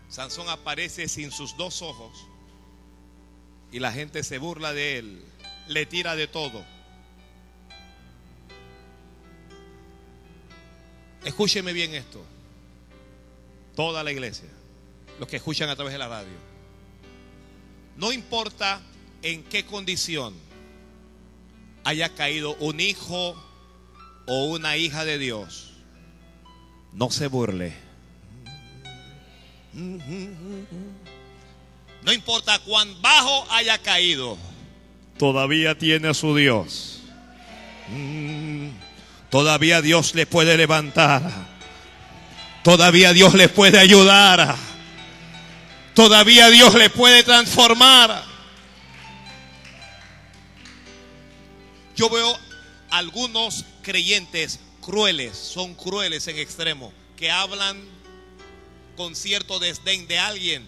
[0.08, 2.18] Sansón aparece sin sus dos ojos
[3.74, 5.26] y la gente se burla de él,
[5.68, 6.64] le tira de todo.
[11.26, 12.24] Escúcheme bien esto,
[13.76, 14.48] toda la iglesia,
[15.20, 16.51] los que escuchan a través de la radio.
[17.98, 18.82] No importa
[19.22, 20.34] en qué condición
[21.84, 23.36] haya caído un hijo
[24.28, 25.74] o una hija de Dios,
[26.94, 27.92] no se burle
[32.04, 34.38] no importa cuán bajo haya caído,
[35.18, 37.00] todavía tiene a su Dios.
[39.30, 41.22] Todavía Dios le puede levantar.
[42.64, 44.58] Todavía Dios le puede ayudar.
[45.94, 48.24] Todavía Dios le puede transformar.
[51.96, 52.38] Yo veo
[52.90, 57.78] algunos creyentes crueles, son crueles en extremo, que hablan
[58.96, 60.68] con cierto desdén de alguien.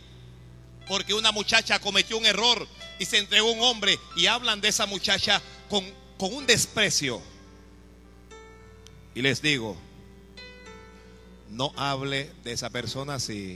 [0.87, 2.67] Porque una muchacha cometió un error
[2.99, 5.85] y se entregó un hombre y hablan de esa muchacha con,
[6.17, 7.21] con un desprecio.
[9.15, 9.77] Y les digo,
[11.49, 13.55] no hable de esa persona así.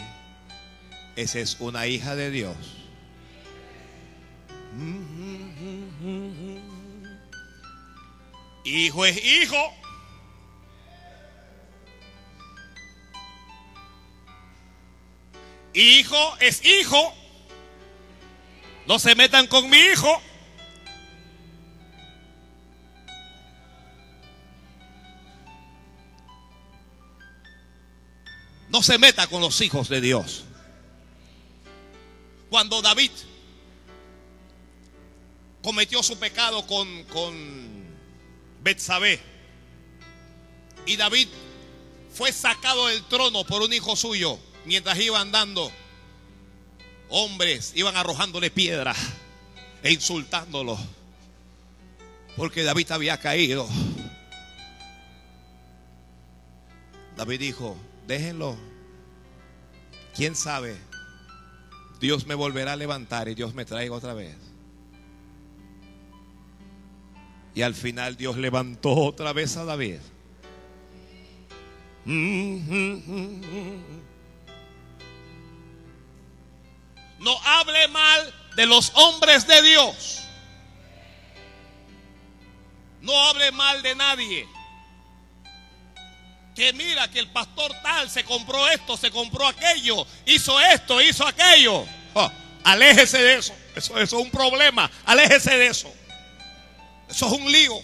[1.18, 2.56] Esa es una hija de Dios.
[8.64, 9.74] Hijo es hijo.
[15.74, 17.14] Hijo es hijo.
[18.86, 20.22] No se metan con mi hijo.
[28.70, 30.47] No se meta con los hijos de Dios.
[32.50, 33.12] Cuando David
[35.62, 37.86] cometió su pecado con, con
[38.62, 39.20] Betsabé
[40.86, 41.28] y David
[42.14, 45.72] fue sacado del trono por un hijo suyo mientras iba andando,
[47.10, 48.98] hombres iban arrojándole piedras
[49.84, 50.78] e insultándolo
[52.38, 53.68] porque David había caído.
[57.18, 57.76] David dijo,
[58.06, 58.56] déjenlo.
[60.16, 60.78] ¿Quién sabe?
[62.00, 64.36] Dios me volverá a levantar y Dios me traiga otra vez.
[67.56, 70.00] Y al final Dios levantó otra vez a David.
[72.06, 72.16] No
[77.44, 80.24] hable mal de los hombres de Dios.
[83.02, 84.57] No hable mal de nadie
[86.58, 91.26] que mira que el pastor tal se compró esto, se compró aquello, hizo esto, hizo
[91.28, 91.86] aquello.
[92.16, 92.32] Oh,
[92.64, 93.54] aléjese de eso.
[93.76, 94.00] eso.
[94.00, 94.90] Eso es un problema.
[95.06, 95.94] Aléjese de eso.
[97.08, 97.80] Eso es un lío.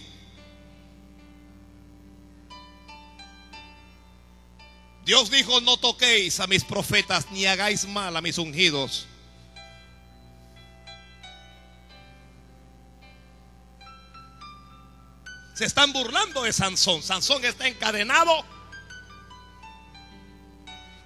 [5.04, 9.06] Dios dijo, no toquéis a mis profetas ni hagáis mal a mis ungidos.
[15.54, 17.04] Se están burlando de Sansón.
[17.04, 18.44] Sansón está encadenado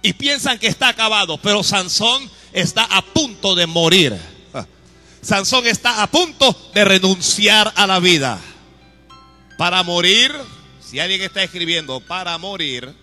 [0.01, 4.17] y piensan que está acabado, pero Sansón está a punto de morir.
[5.21, 8.39] Sansón está a punto de renunciar a la vida.
[9.57, 10.33] Para morir,
[10.79, 12.93] si alguien está escribiendo para morir,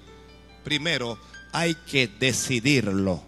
[0.65, 1.19] primero
[1.53, 3.23] hay que decidirlo.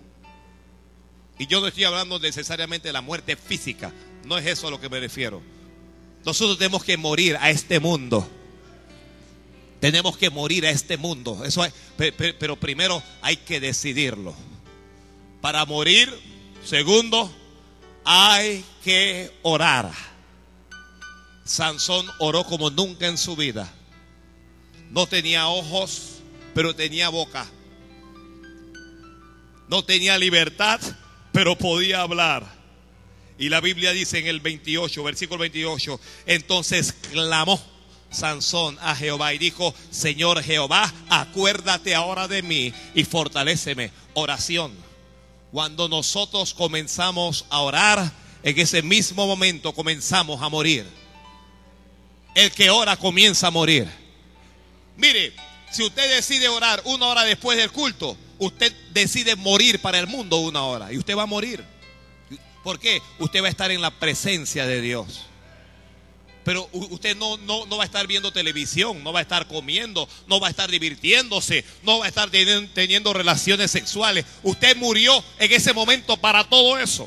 [1.39, 3.93] Y yo no estoy hablando necesariamente de la muerte física,
[4.25, 5.43] no es eso a lo que me refiero.
[6.25, 8.29] Nosotros tenemos que morir a este mundo.
[9.81, 11.45] Tenemos que morir a este mundo.
[11.45, 11.65] Eso
[12.39, 14.35] pero primero hay que decidirlo.
[15.41, 16.13] Para morir,
[16.65, 17.31] segundo,
[18.05, 19.93] hay que orar.
[21.45, 23.73] Sansón oró como nunca en su vida.
[24.91, 26.21] No tenía ojos,
[26.55, 27.47] pero tenía boca.
[29.69, 30.81] No tenía libertad,
[31.33, 32.59] pero podía hablar.
[33.39, 37.63] Y la Biblia dice en el 28, versículo 28, entonces clamó
[38.11, 43.91] Sansón a Jehová y dijo, Señor Jehová, acuérdate ahora de mí y fortaléceme.
[44.15, 44.73] Oración.
[45.53, 50.87] Cuando nosotros comenzamos a orar, en ese mismo momento comenzamos a morir.
[52.35, 53.89] El que ora comienza a morir.
[54.97, 55.33] Mire,
[55.71, 60.39] si usted decide orar una hora después del culto, usted decide morir para el mundo
[60.39, 61.65] una hora y usted va a morir.
[62.65, 63.01] ¿Por qué?
[63.19, 65.27] Usted va a estar en la presencia de Dios.
[66.49, 70.41] Pero usted no, no, va a estar viendo televisión, no va a estar comiendo, no
[70.41, 74.25] va a estar divirtiéndose, no va a estar teniendo relaciones sexuales.
[74.43, 77.07] Usted murió en ese momento para todo eso.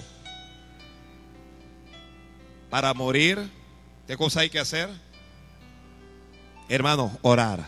[2.69, 3.49] Para morir,
[4.05, 4.91] ¿qué cosa hay que hacer?
[6.69, 7.67] Hermano, orar.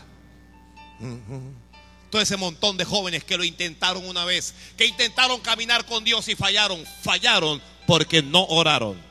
[2.08, 6.28] Todo ese montón de jóvenes que lo intentaron una vez, que intentaron caminar con Dios
[6.28, 9.03] y fallaron, fallaron porque no oraron.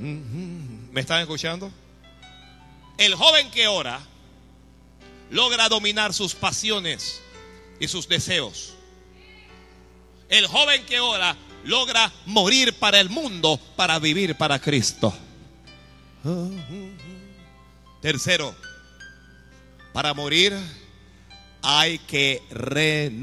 [0.00, 1.70] ¿Me están escuchando?
[2.96, 4.00] El joven que ora
[5.30, 7.20] logra dominar sus pasiones
[7.78, 8.74] y sus deseos.
[10.28, 15.12] El joven que ora logra morir para el mundo para vivir para Cristo.
[18.00, 18.54] Tercero,
[19.92, 20.56] para morir
[21.62, 23.20] hay que renunciar.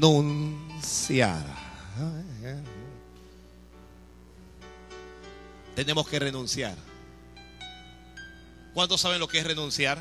[5.78, 6.76] Tenemos que renunciar.
[8.74, 10.00] ¿Cuántos saben lo que es renunciar?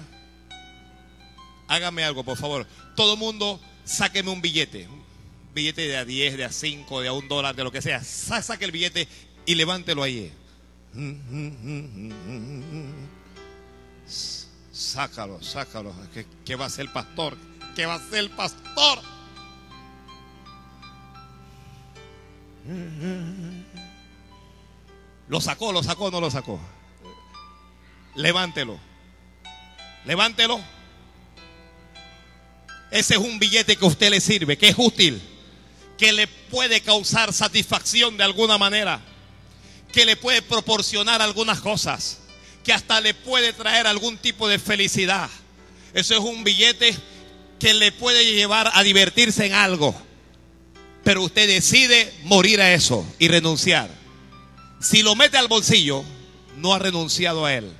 [1.67, 2.65] Hágame algo, por favor.
[2.95, 4.87] Todo mundo, sáqueme un billete.
[4.87, 5.03] Un
[5.53, 8.03] billete de a 10, de a 5, de a un dólar, de lo que sea.
[8.03, 9.07] Saque el billete
[9.45, 10.33] y levántelo ahí.
[14.71, 15.93] Sácalo, sácalo.
[16.43, 17.37] ¿Qué, va a hacer el pastor?
[17.75, 18.99] ¿Qué va a hacer el pastor?
[25.27, 26.59] Lo sacó, lo sacó, no lo sacó.
[28.15, 28.79] Levántelo.
[30.05, 30.59] Levántelo.
[32.91, 35.21] ese es un billete que a usted le sirve, que es útil,
[35.97, 39.01] que le puede causar satisfacción de alguna manera,
[39.91, 42.19] que le puede proporcionar algunas cosas,
[42.63, 45.29] que hasta le puede traer algún tipo de felicidad.
[45.93, 46.95] Eso es un billete
[47.59, 49.93] que le puede llevar a divertirse en algo.
[51.03, 53.96] Pero usted decide morir a eso y renunciar.
[54.79, 56.03] Si lo mete al bolsillo,
[56.57, 57.75] no ha renunciado a él.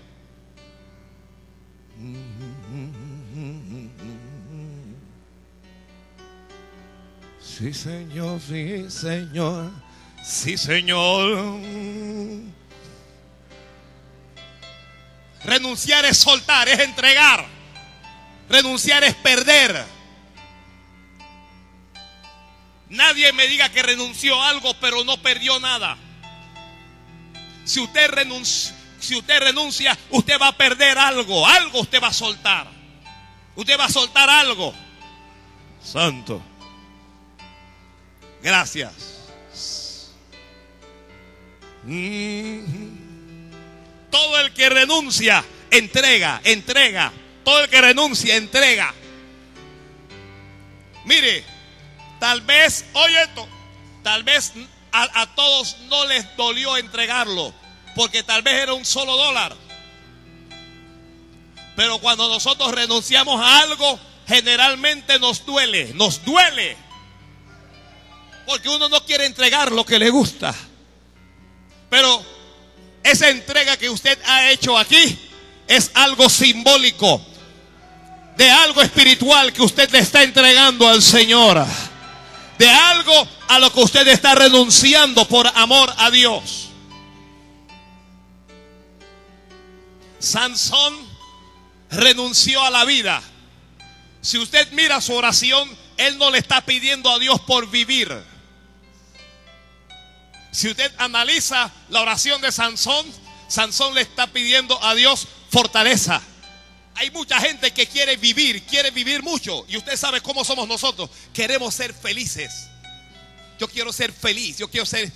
[7.40, 9.72] Sí, Señor, sí, Señor.
[10.24, 11.50] Sí, Señor.
[15.44, 17.46] Renunciar es soltar, es entregar.
[18.50, 19.86] Renunciar es perder.
[22.90, 25.98] Nadie me diga que renunció algo, pero no perdió nada.
[27.68, 31.46] Si usted renuncia, si usted renuncia, usted va a perder algo.
[31.46, 32.66] Algo usted va a soltar.
[33.58, 34.74] Usted va a soltar algo.
[35.84, 36.42] Santo.
[38.42, 38.94] Gracias.
[41.84, 43.50] Mm.
[44.10, 47.12] Todo el que renuncia, entrega, entrega.
[47.44, 48.94] Todo el que renuncia, entrega.
[51.04, 51.44] Mire,
[52.18, 53.46] tal vez, oye esto,
[54.04, 54.54] tal vez
[55.04, 57.54] a, todos no les dolió entregarlo,
[57.96, 59.56] porque tal vez era un solo dólar.
[61.76, 66.76] Pero cuando nosotros renunciamos a algo, generalmente nos duele, nos duele.
[68.46, 70.56] Porque uno no quiere entregar lo que le gusta.
[71.90, 72.26] Pero
[73.04, 75.18] esa entrega que usted ha hecho aquí
[75.68, 77.22] es algo simbólico
[78.38, 81.66] de algo espiritual que usted le está entregando al Señor.
[82.58, 86.70] De algo a lo que usted está renunciando por amor a Dios.
[90.20, 90.96] Sansón
[91.92, 93.22] renunció a la vida.
[94.22, 98.12] Si usted mira su oración, él no le está pidiendo a Dios por vivir.
[100.52, 103.06] Si usted analiza la oración de Sansón,
[103.48, 106.22] Sansón le está pidiendo a Dios fortaleza.
[106.98, 109.66] Hay mucha gente que quiere vivir, quiere vivir mucho.
[109.70, 111.12] Y usted sabe cómo somos nosotros.
[111.32, 112.70] Queremos ser felices.
[113.60, 114.58] Yo quiero ser feliz.
[114.58, 115.12] Yo quiero ser...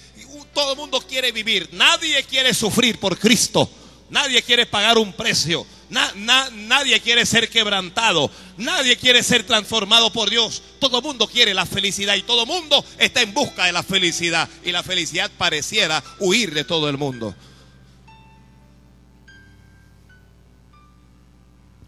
[0.54, 1.70] Todo el mundo quiere vivir.
[1.72, 3.68] Nadie quiere sufrir por Cristo.
[4.12, 5.66] Nadie quiere pagar un precio.
[5.90, 8.30] Na, na, nadie quiere ser quebrantado.
[8.58, 10.62] Nadie quiere ser transformado por Dios.
[10.80, 13.82] Todo el mundo quiere la felicidad y todo el mundo está en busca de la
[13.82, 14.48] felicidad.
[14.64, 17.36] Y la felicidad pareciera huir de todo el mundo.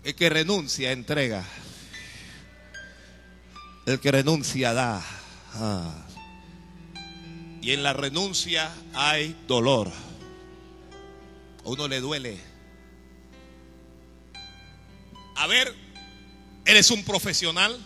[0.03, 1.45] El que renuncia, entrega.
[3.85, 5.01] El que renuncia, da.
[5.53, 6.05] Ah.
[7.61, 9.89] Y en la renuncia hay dolor.
[11.65, 12.37] A uno le duele.
[15.37, 15.73] A ver,
[16.65, 17.77] eres un profesional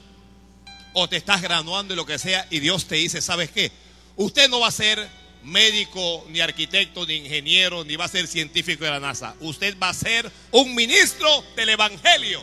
[0.93, 3.72] o te estás graduando y lo que sea y Dios te dice, ¿sabes qué?
[4.15, 5.07] Usted no va a ser
[5.43, 9.35] médico, ni arquitecto, ni ingeniero, ni va a ser científico de la NASA.
[9.39, 12.41] Usted va a ser un ministro del Evangelio.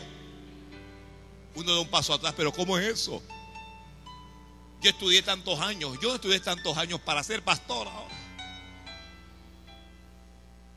[1.55, 3.21] Uno da un paso atrás, pero ¿cómo es eso?
[4.81, 7.87] Yo estudié tantos años, yo estudié tantos años para ser pastor.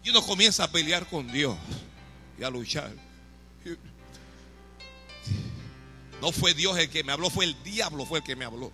[0.05, 1.57] Y uno comienza a pelear con Dios
[2.39, 2.93] y a luchar.
[6.21, 8.73] No fue Dios el que me habló, fue el diablo fue el que me habló.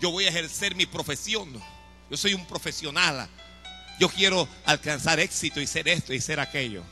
[0.00, 1.60] Yo voy a ejercer mi profesión.
[2.10, 3.28] Yo soy un profesional.
[3.98, 6.82] Yo quiero alcanzar éxito y ser esto y ser aquello.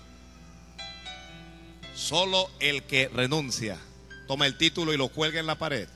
[1.94, 3.78] Solo el que renuncia
[4.26, 5.88] toma el título y lo cuelga en la pared.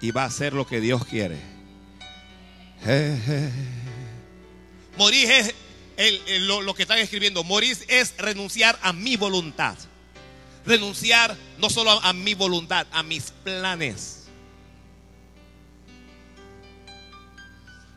[0.00, 1.38] Y va a hacer lo que Dios quiere.
[4.98, 7.44] Morir es lo, que están escribiendo.
[7.44, 9.76] Morir es renunciar a mi voluntad.
[10.66, 14.23] Renunciar no solo a mi voluntad, a mis planes.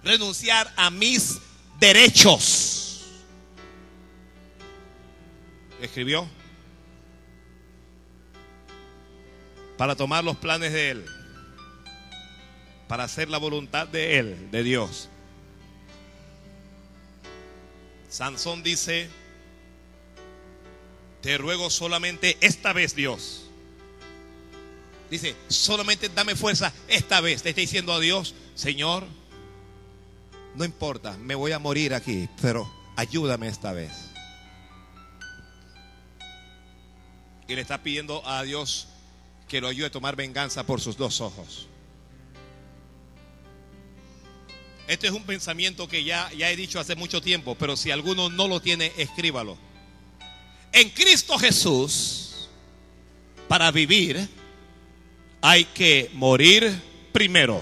[0.07, 1.39] Renunciar a mis
[1.79, 3.03] derechos.
[5.81, 6.27] Escribió.
[9.77, 11.05] Para tomar los planes de Él.
[12.87, 15.09] Para hacer la voluntad de Él, de Dios.
[18.09, 19.09] Sansón dice,
[21.21, 23.43] te ruego solamente esta vez, Dios.
[25.11, 27.43] Dice, solamente dame fuerza esta vez.
[27.43, 29.05] Te está diciendo a Dios, Señor,
[30.57, 33.91] no importa, me voy a morir aquí, pero ayúdame esta vez.
[37.47, 38.87] Y le está pidiendo a Dios
[39.47, 41.67] que lo ayude a tomar venganza por sus dos ojos.
[44.87, 48.29] Este es un pensamiento que ya, ya he dicho hace mucho tiempo, pero si alguno
[48.29, 49.57] no lo tiene, escríbalo.
[50.73, 52.49] En Cristo Jesús
[53.47, 54.27] para vivir
[55.41, 56.81] hay que morir
[57.11, 57.61] primero.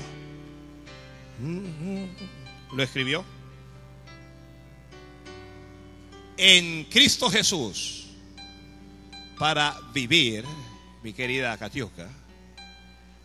[2.75, 3.23] ¿Lo escribió?
[6.35, 8.07] En Cristo Jesús,
[9.39, 10.43] para vivir,
[11.01, 12.09] mi querida Katiuska,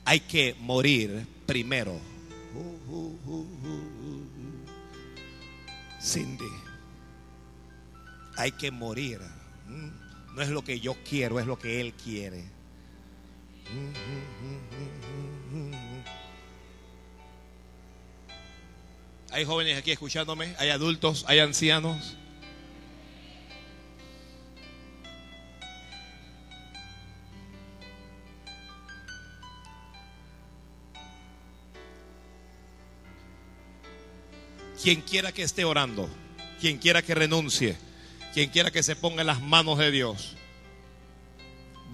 [0.05, 1.99] hay que morir primero.
[6.01, 6.45] Cindy,
[8.37, 9.19] hay que morir.
[9.67, 12.45] No es lo que yo quiero, es lo que Él quiere.
[19.33, 22.17] Hay jóvenes aquí escuchándome, hay adultos, hay ancianos.
[34.83, 36.09] Quien quiera que esté orando,
[36.61, 37.77] quien quiera que renuncie,
[38.35, 40.37] quien quiera que se ponga en las manos de Dios,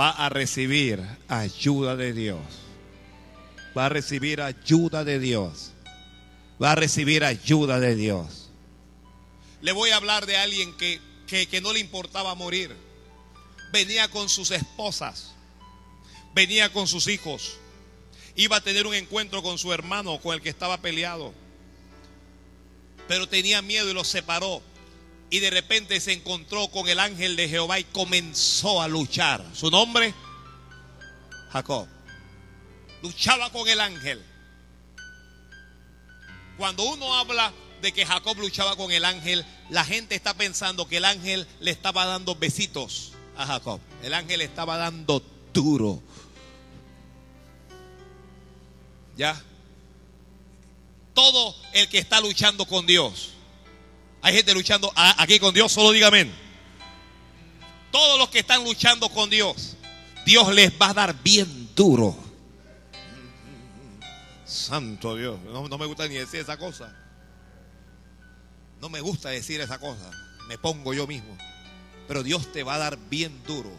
[0.00, 2.40] va a recibir ayuda de Dios.
[3.76, 5.75] Va a recibir ayuda de Dios.
[6.62, 8.50] Va a recibir ayuda de Dios.
[9.60, 12.74] Le voy a hablar de alguien que, que, no le importaba morir.
[13.72, 15.32] Venía con sus esposas.
[16.34, 17.58] Venía con sus hijos.
[18.34, 21.32] Iba a tener un encuentro con su hermano, con el que estaba peleado.
[23.08, 24.62] Pero tenía miedo y los separó
[25.30, 29.44] y de repente se encontró con el ángel de Jehová y comenzó a luchar.
[29.54, 30.14] Su nombre,
[31.50, 31.88] Jacob.
[33.02, 34.24] Luchaba con el ángel.
[36.58, 37.52] Cuando uno habla
[37.82, 41.70] de que Jacob luchaba con el ángel, la gente está pensando que el ángel le
[41.70, 43.80] estaba dando besitos a Jacob.
[44.02, 46.02] El ángel le estaba dando duro.
[49.16, 49.42] ¿Ya?
[51.14, 53.36] Todo el que está luchando con Dios
[54.26, 56.34] hay gente luchando aquí con Dios, solo diga amén.
[57.92, 59.76] Todos los que están luchando con Dios,
[60.24, 62.16] Dios les va a dar bien duro.
[64.46, 66.94] Santo Dios, no, no me gusta ni decir esa cosa.
[68.80, 70.10] No me gusta decir esa cosa.
[70.48, 71.36] Me pongo yo mismo.
[72.06, 73.72] Pero Dios te va a dar bien duro.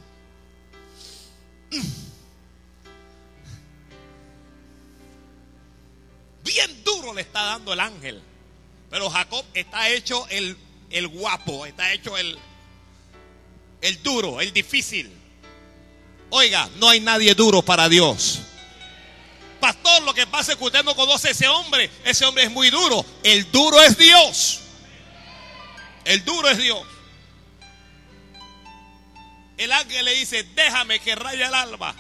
[6.44, 8.22] Bien duro le está dando el ángel.
[8.90, 10.58] Pero Jacob está hecho el,
[10.90, 12.38] el guapo, está hecho el,
[13.82, 15.12] el duro, el difícil.
[16.30, 18.42] Oiga, no hay nadie duro para Dios.
[19.60, 21.90] Pastor, lo que pasa es que usted no conoce a ese hombre.
[22.04, 23.06] Ese hombre es muy duro.
[23.24, 24.62] El duro es Dios.
[26.06, 26.86] El duro es Dios.
[29.58, 31.96] El ángel le dice, déjame que raya el alba.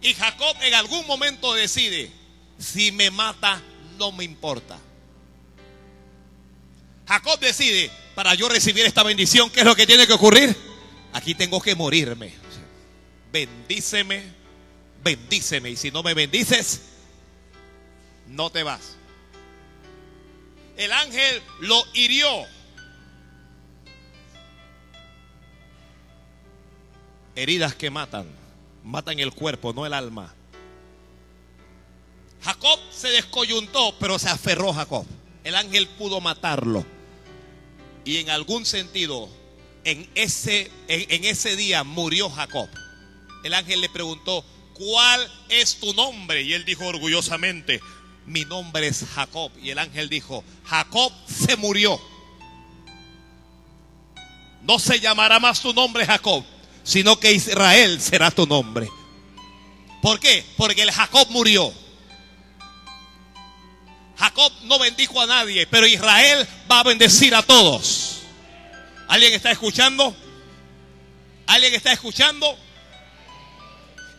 [0.00, 2.10] Y Jacob en algún momento decide,
[2.58, 3.60] si me mata,
[3.98, 4.78] no me importa.
[7.08, 10.56] Jacob decide, para yo recibir esta bendición, ¿qué es lo que tiene que ocurrir?
[11.12, 12.32] Aquí tengo que morirme.
[13.32, 14.32] Bendíceme,
[15.06, 15.70] bendíceme.
[15.70, 16.82] Y si no me bendices,
[18.26, 18.96] no te vas.
[20.76, 22.28] El ángel lo hirió.
[27.36, 28.26] Heridas que matan,
[28.82, 30.34] matan el cuerpo, no el alma.
[32.42, 35.06] Jacob se descoyuntó, pero se aferró Jacob.
[35.44, 36.84] El ángel pudo matarlo.
[38.04, 39.28] Y en algún sentido,
[39.84, 42.68] en ese, en, ese día murió Jacob.
[43.44, 44.44] El ángel le preguntó,
[44.76, 46.42] ¿cuál es tu nombre?
[46.42, 47.80] Y él dijo orgullosamente,
[48.26, 49.50] mi nombre es Jacob.
[49.62, 52.00] Y el ángel dijo, Jacob se murió.
[54.62, 56.44] No se llamará más tu nombre Jacob,
[56.82, 58.88] sino que Israel será tu nombre.
[60.02, 60.44] ¿Por qué?
[60.56, 61.72] Porque el Jacob murió.
[64.16, 68.22] Jacob no bendijo a nadie, pero Israel va a bendecir a todos.
[69.08, 70.16] ¿Alguien está escuchando?
[71.46, 72.58] ¿Alguien está escuchando?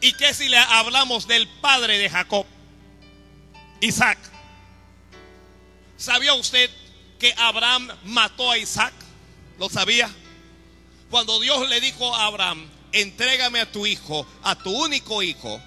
[0.02, 2.46] ¿Y qué si le hablamos del padre de Jacob?
[3.82, 4.18] Isaac.
[5.98, 6.70] ¿Sabía usted
[7.20, 8.94] que Abraham mató a Isaac?
[9.60, 10.10] ¿Lo sabía?
[11.10, 15.62] Cuando Dios le dijo a Abraham, entrégame a tu hijo, a tu único hijo,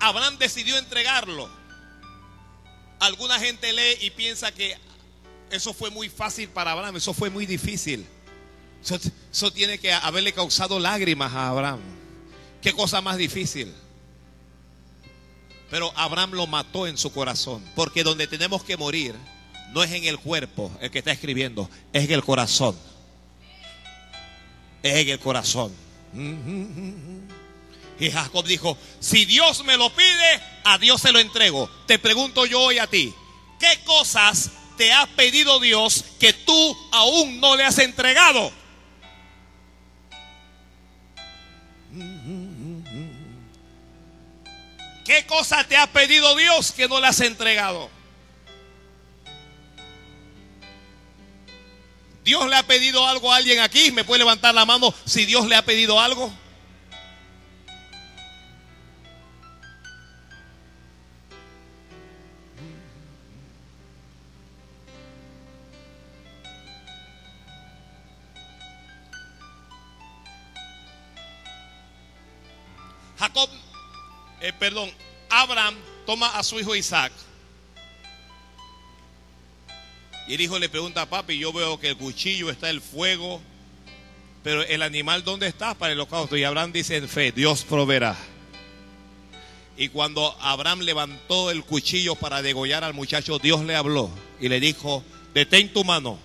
[0.00, 1.48] Abraham decidió entregarlo.
[3.00, 4.76] Alguna gente lee y piensa que
[5.50, 8.06] eso fue muy fácil para Abraham, eso fue muy difícil.
[9.30, 11.80] Eso, tiene que haberle causado lágrimas a Abraham.
[12.62, 13.72] Qué cosa más difícil.
[15.70, 19.14] Pero Abraham lo mató en su corazón, porque donde tenemos que morir
[19.72, 22.76] no es en el cuerpo el que está escribiendo, es en el corazón.
[24.82, 25.72] Es en el corazón.
[28.00, 31.68] Y Jacob dijo, si Dios me lo pide, a Dios se lo entrego.
[31.86, 33.12] Te pregunto yo hoy a ti,
[33.58, 38.52] ¿qué cosas te ha pedido Dios que tú aún no le has entregado?
[45.08, 47.88] ¿Qué cosa te ha pedido Dios que no le has entregado?
[52.22, 53.90] Dios le ha pedido algo a alguien aquí.
[53.90, 56.30] ¿Me puede levantar la mano si Dios le ha pedido algo?
[73.18, 73.48] Jacob,
[74.40, 74.90] eh, perdón,
[75.28, 75.74] Abraham
[76.06, 77.12] toma a su hijo Isaac.
[80.26, 83.40] Y el hijo le pregunta a papi, yo veo que el cuchillo está el fuego,
[84.42, 86.36] pero el animal ¿dónde está para el holocausto?
[86.36, 88.16] Y Abraham dice en fe, Dios proveerá.
[89.76, 94.10] Y cuando Abraham levantó el cuchillo para degollar al muchacho, Dios le habló
[94.40, 95.02] y le dijo,
[95.34, 96.18] detén tu mano,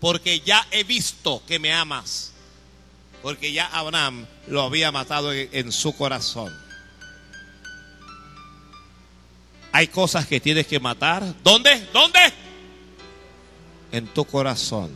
[0.00, 2.32] porque ya he visto que me amas,
[3.22, 6.65] porque ya Abraham lo había matado en, en su corazón.
[9.72, 11.34] Hay cosas que tienes que matar.
[11.42, 11.86] ¿Dónde?
[11.92, 12.20] ¿Dónde?
[13.92, 14.90] En tu corazón.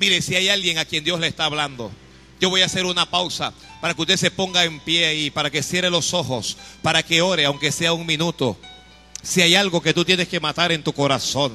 [0.00, 1.90] Mire, si hay alguien a quien Dios le está hablando,
[2.40, 5.50] yo voy a hacer una pausa para que usted se ponga en pie y para
[5.50, 8.56] que cierre los ojos, para que ore, aunque sea un minuto.
[9.22, 11.52] Si hay algo que tú tienes que matar en tu corazón,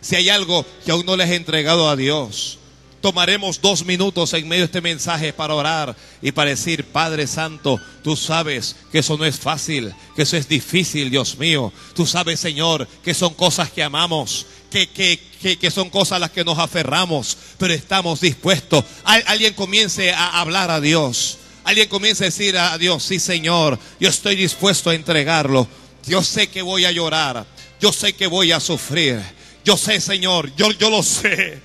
[0.00, 2.60] si hay algo que aún no le has entregado a Dios,
[3.00, 7.80] tomaremos dos minutos en medio de este mensaje para orar y para decir, Padre Santo,
[8.02, 11.72] tú sabes que eso no es fácil, que eso es difícil, Dios mío.
[11.94, 16.18] Tú sabes, Señor, que son cosas que amamos, que, que, que, que son cosas a
[16.20, 18.84] las que nos aferramos, pero estamos dispuestos.
[19.04, 21.38] Al- alguien comience a hablar a Dios.
[21.64, 25.66] Alguien comience a decir a Dios, sí, Señor, yo estoy dispuesto a entregarlo.
[26.06, 27.44] Yo sé que voy a llorar.
[27.80, 29.20] Yo sé que voy a sufrir.
[29.64, 31.60] Yo sé, Señor, yo, yo lo sé.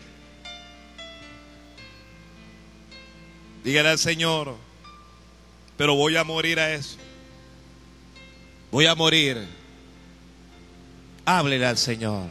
[3.64, 4.56] Dígale al Señor,
[5.78, 6.98] pero voy a morir a eso.
[8.72, 9.46] Voy a morir.
[11.26, 12.28] Háblele al Señor.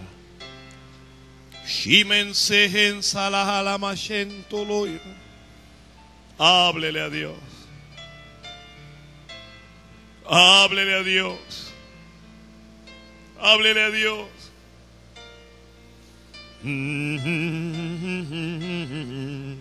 [6.38, 7.36] Háblele a Dios.
[10.26, 11.72] Háblele a Dios.
[13.38, 14.28] Háblele a Dios.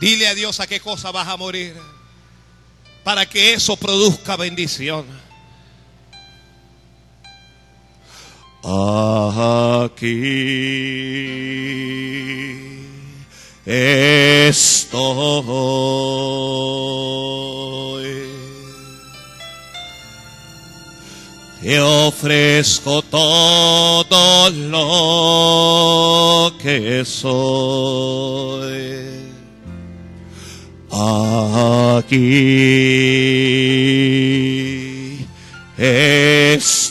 [0.00, 1.74] Dile a Dios a qué cosa vas a morir.
[3.02, 5.06] Para que eso produzca bendición.
[8.62, 10.16] Aquí
[13.64, 15.06] estoy.
[21.66, 28.70] Te ofrezco todo lo que soy.
[30.92, 32.36] Aquí
[35.76, 36.86] estoy.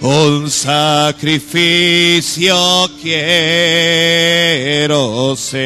[0.00, 2.54] Un sacrificio
[3.02, 5.58] quiero ser.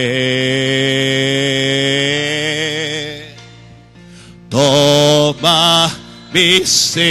[4.49, 5.95] Toma
[6.33, 7.03] mi ser.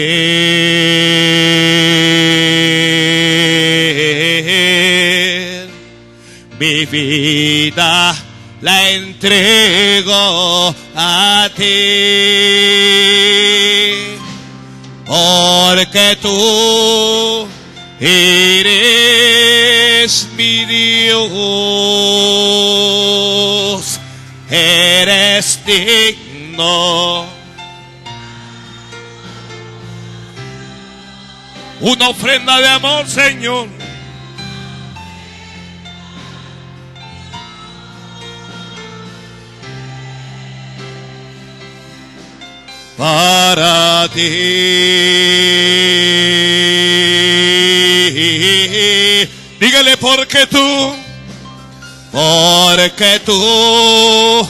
[6.59, 8.15] Mi vida
[8.61, 12.50] la entrego a ti
[15.91, 17.47] porque tú
[17.99, 18.79] eres
[20.37, 21.19] mi Dios,
[24.49, 27.25] eres digno.
[31.81, 33.67] Una ofrenda de amor, Señor.
[43.01, 44.21] Para ti.
[49.59, 50.93] Dígale porque tú,
[52.11, 54.47] porque tú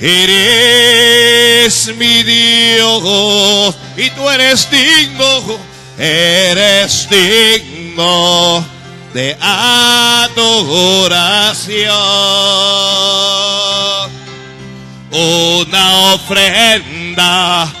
[0.00, 5.58] eres mi Dios y tú eres digno,
[5.98, 8.64] eres digno
[9.12, 10.94] de adoración
[15.10, 17.72] una ofrenda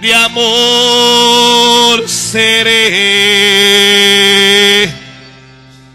[0.00, 2.82] de amor seré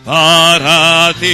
[0.06, 1.28] para ti.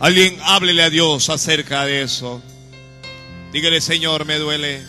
[0.00, 2.42] Alguien háblele a Dios acerca de eso.
[3.52, 4.82] Dígale, Señor, me duele.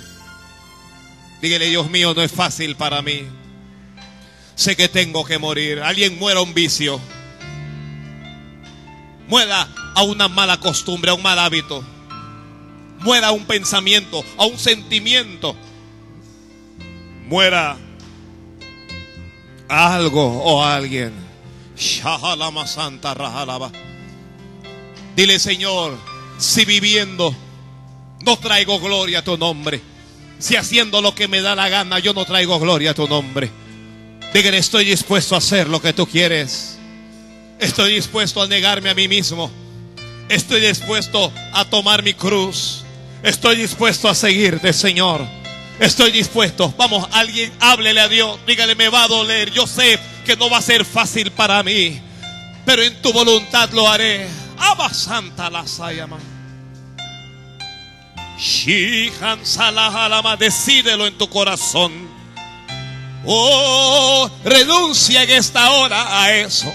[1.41, 3.26] Dígale, Dios mío, no es fácil para mí.
[4.55, 5.80] Sé que tengo que morir.
[5.80, 6.99] Alguien muera un vicio.
[9.28, 11.84] Muera a una mala costumbre, a un mal hábito.
[12.99, 15.55] Muera a un pensamiento, a un sentimiento.
[17.28, 17.78] Muera
[19.67, 21.13] algo o a alguien.
[21.76, 23.71] Shahalama Santa Rajalaba.
[25.15, 25.97] Dile, Señor,
[26.38, 27.36] si viviendo
[28.21, 29.82] no traigo gloria a tu nombre,
[30.39, 33.49] si haciendo lo que me da la gana yo no traigo gloria a tu nombre,
[34.34, 36.74] dígale, estoy dispuesto a hacer lo que tú quieres.
[37.59, 39.49] Estoy dispuesto a negarme a mí mismo.
[40.29, 42.83] Estoy dispuesto a tomar mi cruz.
[43.23, 45.25] Estoy dispuesto a seguirte, Señor.
[45.79, 46.73] Estoy dispuesto.
[46.77, 48.39] Vamos, alguien háblele a Dios.
[48.45, 49.51] Dígale, me va a doler.
[49.51, 51.99] Yo sé que no va a ser fácil para mí.
[52.65, 54.27] Pero en tu voluntad lo haré.
[54.57, 56.17] Abba Santa la Sayama.
[58.37, 60.35] Shihan Salahalama.
[60.37, 62.14] Decídelo en tu corazón.
[63.26, 66.71] Oh, renuncia en esta hora a eso.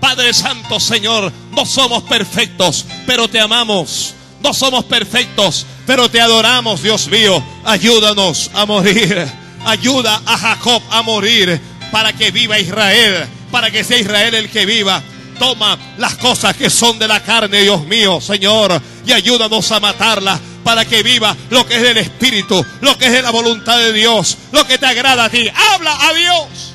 [0.00, 4.14] Padre Santo, Señor, no somos perfectos, pero te amamos.
[4.40, 7.42] No somos perfectos, pero te adoramos, Dios mío.
[7.64, 9.26] Ayúdanos a morir.
[9.64, 14.64] Ayuda a Jacob a morir para que viva Israel, para que sea Israel el que
[14.64, 15.02] viva.
[15.38, 20.40] Toma las cosas que son de la carne, Dios mío, Señor, y ayúdanos a matarlas
[20.66, 23.92] para que viva lo que es del Espíritu, lo que es de la voluntad de
[23.92, 25.48] Dios, lo que te agrada a ti.
[25.48, 26.74] Habla a Dios.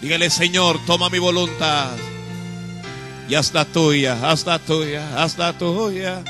[0.00, 1.90] Dígale, Señor, toma mi voluntad
[3.28, 6.24] y haz la tuya, haz la tuya, haz la tuya.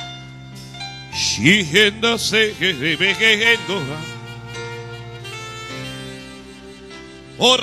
[7.42, 7.56] Oh,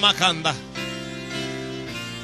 [0.00, 0.54] macanda.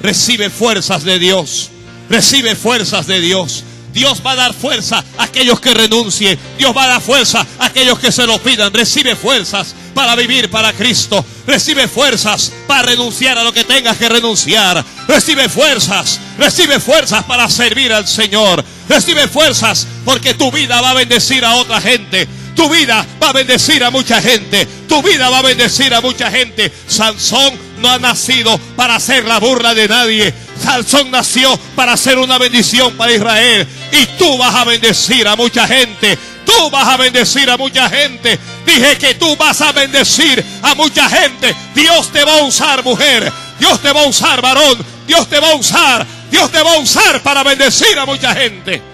[0.01, 1.71] Recibe fuerzas de Dios.
[2.09, 3.65] Recibe fuerzas de Dios.
[3.93, 6.39] Dios va a dar fuerza a aquellos que renuncien.
[6.57, 8.73] Dios va a dar fuerza a aquellos que se lo pidan.
[8.73, 11.23] Recibe fuerzas para vivir para Cristo.
[11.47, 14.83] Recibe fuerzas para renunciar a lo que tengas que renunciar.
[15.07, 16.19] Recibe fuerzas.
[16.39, 18.65] Recibe fuerzas para servir al Señor.
[18.89, 22.27] Recibe fuerzas porque tu vida va a bendecir a otra gente.
[22.61, 24.67] Tu vida va a bendecir a mucha gente.
[24.87, 26.71] Tu vida va a bendecir a mucha gente.
[26.87, 30.35] Sansón no ha nacido para hacer la burla de nadie.
[30.63, 33.67] Sansón nació para hacer una bendición para Israel.
[33.93, 36.19] Y tú vas a bendecir a mucha gente.
[36.45, 38.39] Tú vas a bendecir a mucha gente.
[38.67, 41.57] Dije que tú vas a bendecir a mucha gente.
[41.75, 43.33] Dios te va a usar, mujer.
[43.59, 44.85] Dios te va a usar, varón.
[45.07, 46.07] Dios te va a usar.
[46.31, 48.90] Dios te va a usar para bendecir a mucha gente.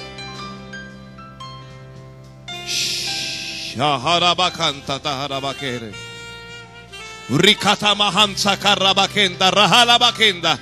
[9.51, 10.59] Rahalabakenda.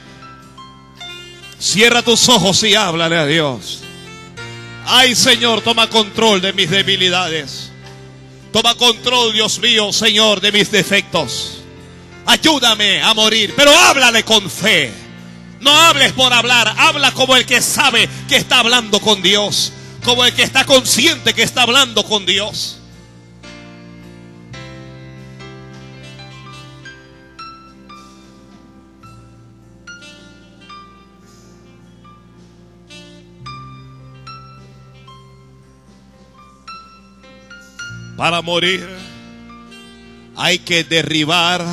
[1.60, 3.84] Cierra tus ojos y háblale a Dios.
[4.86, 7.70] Ay, Señor, toma control de mis debilidades.
[8.52, 11.58] Toma control, Dios mío, Señor, de mis defectos.
[12.26, 14.92] Ayúdame a morir, pero háblale con fe.
[15.60, 20.24] No hables por hablar, habla como el que sabe que está hablando con Dios, como
[20.24, 22.80] el que está consciente que está hablando con Dios.
[38.16, 38.88] Para morir
[40.36, 41.64] hay que derribar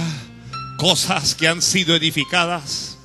[0.77, 2.97] cosas que han sido edificadas.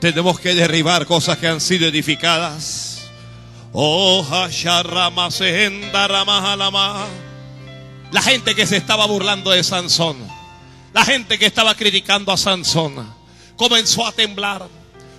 [0.00, 3.08] Tenemos que derribar cosas que han sido edificadas.
[3.72, 4.24] Oh,
[8.10, 10.16] la gente que se estaba burlando de Sansón,
[10.92, 13.14] la gente que estaba criticando a Sansón,
[13.56, 14.66] comenzó a temblar,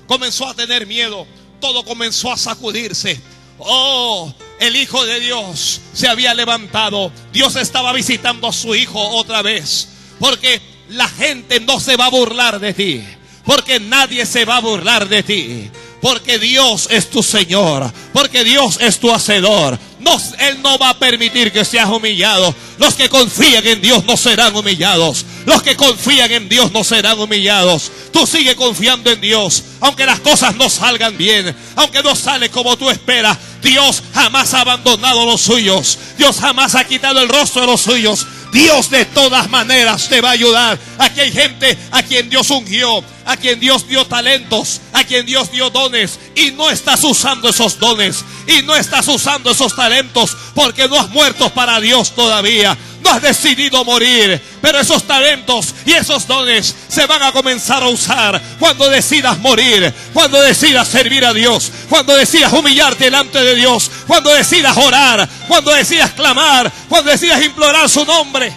[0.08, 1.28] comenzó a tener miedo,
[1.60, 3.20] todo comenzó a sacudirse.
[3.60, 7.12] Oh, el Hijo de Dios se había levantado.
[7.32, 9.90] Dios estaba visitando a su Hijo otra vez.
[10.20, 13.04] Porque la gente no se va a burlar de ti.
[13.46, 15.72] Porque nadie se va a burlar de ti.
[16.02, 17.92] Porque Dios es tu Señor.
[18.14, 19.80] Porque Dios es tu Hacedor.
[20.00, 22.54] No, Él no va a permitir que seas humillado.
[22.78, 25.26] Los que confían en Dios no serán humillados.
[25.46, 27.92] Los que confían en Dios no serán humillados.
[28.14, 29.64] Tú sigue confiando en Dios.
[29.82, 31.56] Aunque las cosas no salgan bien.
[31.76, 33.38] Aunque no sale como tú esperas.
[33.62, 35.98] Dios jamás ha abandonado los suyos.
[36.18, 38.26] Dios jamás ha quitado el rostro de los suyos.
[38.52, 40.80] Dios de todas maneras te va a ayudar.
[40.98, 45.52] Aquí hay gente a quien Dios ungió, a quien Dios dio talentos, a quien Dios
[45.52, 50.88] dio dones y no estás usando esos dones y no estás usando esos talentos porque
[50.88, 52.78] no has muerto para Dios todavía.
[53.04, 57.88] No has decidido morir, pero esos talentos y esos dones se van a comenzar a
[57.88, 63.90] usar cuando decidas morir, cuando decidas servir a Dios, cuando decidas humillarte delante de Dios,
[64.06, 68.54] cuando decidas orar, cuando decidas clamar, cuando decidas implorar su nombre.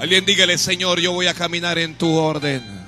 [0.00, 2.80] Alguien dígale, Señor, yo voy a caminar en tu orden.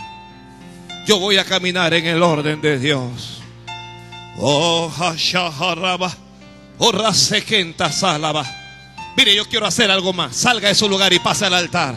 [1.07, 3.43] Yo voy a caminar en el orden de Dios.
[4.39, 4.91] Oh,
[6.79, 6.79] hashaharaba.
[6.79, 8.45] Oh, rasekenta salaba.
[9.17, 10.37] Mire, yo quiero hacer algo más.
[10.37, 11.95] Salga de su lugar y pase al altar.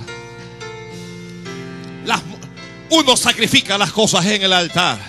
[2.05, 2.21] Las,
[2.89, 4.99] uno sacrifica las cosas en el altar.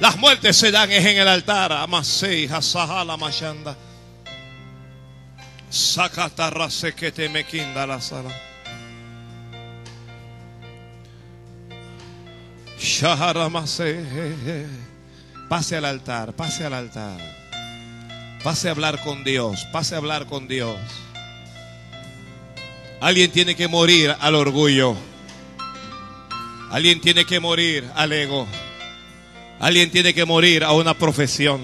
[0.00, 1.72] Las muertes se dan en el altar.
[1.72, 3.76] Amasei, hasahala mashanda.
[5.70, 6.50] Sakata
[7.14, 8.30] te me quinda la sala.
[15.48, 17.35] Pase al altar, pase al altar.
[18.46, 20.78] Pase a hablar con Dios, pase a hablar con Dios.
[23.00, 24.94] Alguien tiene que morir al orgullo.
[26.70, 28.46] Alguien tiene que morir al ego.
[29.58, 31.60] Alguien tiene que morir a una profesión.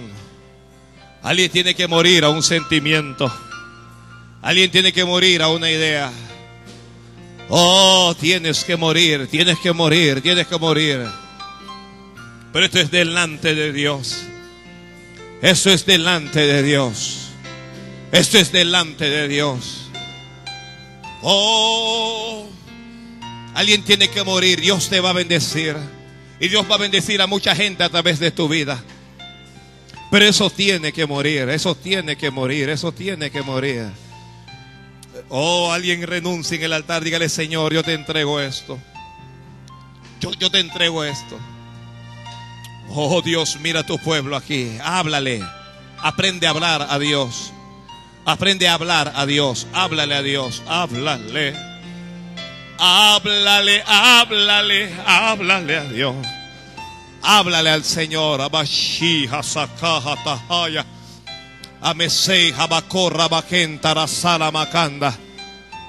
[1.22, 3.32] Alguien tiene que morir a un sentimiento.
[4.42, 6.10] Alguien tiene que morir a una idea.
[7.48, 11.06] Oh, tienes que morir, tienes que morir, tienes que morir.
[12.52, 14.24] Pero esto es delante de Dios.
[15.42, 17.30] Eso es delante de Dios.
[18.12, 19.90] Esto es delante de Dios.
[21.20, 22.46] Oh,
[23.52, 24.60] alguien tiene que morir.
[24.60, 25.76] Dios te va a bendecir.
[26.38, 28.84] Y Dios va a bendecir a mucha gente a través de tu vida.
[30.12, 31.48] Pero eso tiene que morir.
[31.48, 32.68] Eso tiene que morir.
[32.68, 33.86] Eso tiene que morir.
[35.28, 38.78] Oh, alguien renuncia en el altar, dígale, Señor, yo te entrego esto.
[40.20, 41.36] Yo, yo te entrego esto.
[42.94, 44.76] Oh Dios, mira a tu pueblo aquí.
[44.84, 45.42] Háblale.
[46.02, 47.50] Aprende a hablar a Dios.
[48.26, 49.66] Aprende a hablar a Dios.
[49.72, 50.62] Háblale a Dios.
[50.66, 51.56] Háblale.
[52.78, 56.26] Háblale, háblale, háblale a Dios.
[57.22, 58.42] Háblale al Señor.
[58.42, 60.84] Abashi, Hasakaha, Tahaya.
[61.80, 65.14] Amesei Habakorra Rasala Makanda.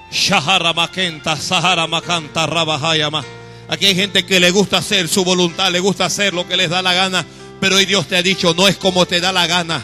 [0.10, 3.43] Shahara Makenta Sahara Makanta Rabahayama.
[3.68, 6.70] Aquí hay gente que le gusta hacer su voluntad, le gusta hacer lo que les
[6.70, 7.26] da la gana.
[7.60, 9.84] Pero hoy Dios te ha dicho, no es como te da la gana.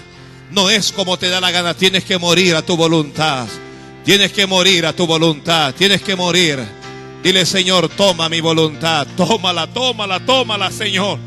[0.52, 1.74] No es como te da la gana.
[1.74, 3.48] Tienes que morir a tu voluntad.
[4.04, 5.74] Tienes que morir a tu voluntad.
[5.76, 6.60] Tienes que morir.
[7.24, 9.08] Dile, Señor, toma mi voluntad.
[9.16, 11.20] Tómala, tómala, tómala, Señor.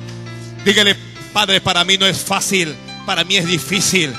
[0.65, 0.97] Dígale,
[1.33, 2.75] Padre, para mí no es fácil.
[3.07, 4.13] Para mí es difícil.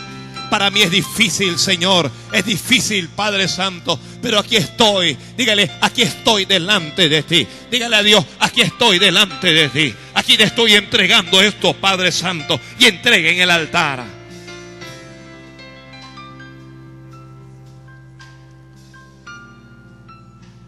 [0.54, 2.12] Para mí es difícil, Señor.
[2.32, 4.00] Es difícil, Padre Santo.
[4.22, 5.18] Pero aquí estoy.
[5.36, 7.48] Dígale, aquí estoy delante de ti.
[7.72, 9.96] Dígale a Dios, aquí estoy delante de ti.
[10.14, 12.60] Aquí te estoy entregando esto, Padre Santo.
[12.78, 14.06] Y entregue en el altar.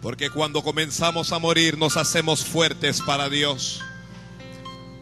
[0.02, 3.84] Porque cuando comenzamos a morir nos hacemos fuertes para Dios.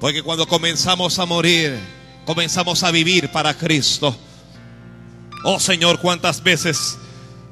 [0.02, 1.80] Porque cuando comenzamos a morir,
[2.26, 4.20] comenzamos a vivir para Cristo.
[5.44, 6.98] Oh Señor, cuántas veces,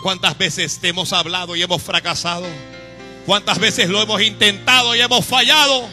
[0.01, 2.47] cuántas veces te hemos hablado y hemos fracasado.
[3.25, 5.87] Cuántas veces lo hemos intentado y hemos fallado.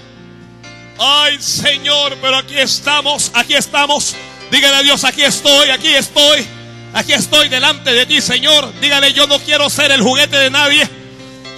[0.99, 4.15] Ay Señor, pero aquí estamos, aquí estamos.
[4.51, 6.47] Dígale a Dios, aquí estoy, aquí estoy.
[6.95, 8.73] Aquí estoy delante de ti, Señor.
[8.81, 10.89] Dígale, yo no quiero ser el juguete de nadie.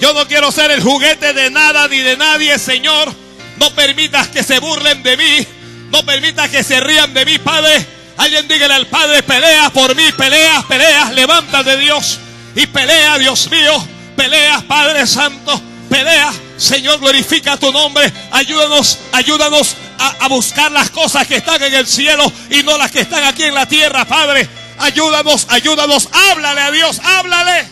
[0.00, 3.12] Yo no quiero ser el juguete de nada ni de nadie, Señor.
[3.58, 5.46] No permitas que se burlen de mí.
[5.90, 7.99] No permitas que se rían de mí, Padre.
[8.20, 12.20] Alguien dígale al Padre, pelea por mí, pelea, pelea, levanta de Dios
[12.54, 13.72] y pelea, Dios mío,
[14.14, 15.58] pelea, Padre Santo,
[15.88, 16.30] pelea.
[16.58, 18.12] Señor, glorifica tu nombre.
[18.30, 22.90] Ayúdanos, ayúdanos a, a, buscar las cosas que están en el cielo y no las
[22.90, 24.46] que están aquí en la tierra, Padre.
[24.76, 26.10] Ayúdanos, ayúdanos.
[26.12, 27.68] Háblale a Dios, háblale.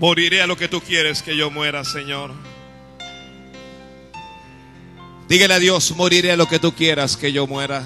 [0.00, 2.53] Moriré a lo que tú quieres que yo muera, Señor.
[5.28, 7.84] Dígale a Dios, moriré a lo que tú quieras que yo muera.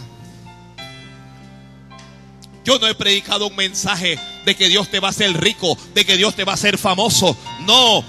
[2.64, 6.05] Yo no he predicado un mensaje de que Dios te va a hacer rico, de
[6.05, 7.36] que Dios te va a hacer famoso.
[7.61, 8.05] No,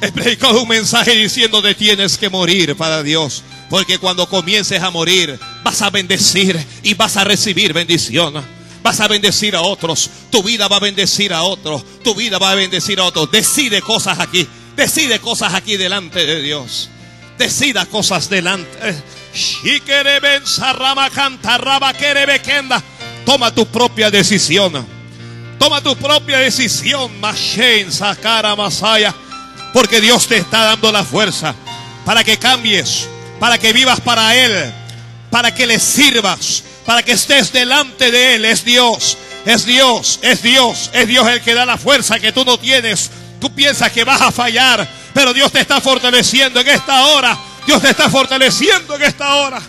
[0.00, 3.42] he predicado un mensaje diciendo que tienes que morir para Dios.
[3.70, 8.44] Porque cuando comiences a morir, vas a bendecir y vas a recibir bendición.
[8.82, 10.10] Vas a bendecir a otros.
[10.30, 11.82] Tu vida va a bendecir a otros.
[12.02, 13.30] Tu vida va a bendecir a otros.
[13.30, 14.46] Decide cosas aquí.
[14.76, 16.90] Decide cosas aquí delante de Dios
[17.38, 18.94] decida cosas delante.
[23.24, 24.86] Toma tu propia decisión.
[25.58, 29.14] Toma tu propia decisión, Masaya.
[29.72, 31.54] Porque Dios te está dando la fuerza
[32.04, 33.08] para que cambies,
[33.40, 34.72] para que vivas para Él,
[35.30, 38.44] para que le sirvas, para que estés delante de Él.
[38.44, 42.44] Es Dios, es Dios, es Dios, es Dios el que da la fuerza que tú
[42.44, 43.10] no tienes.
[43.40, 47.38] Tú piensas que vas a fallar, pero Dios te está fortaleciendo en esta hora.
[47.64, 49.62] Dios te está fortaleciendo en esta hora.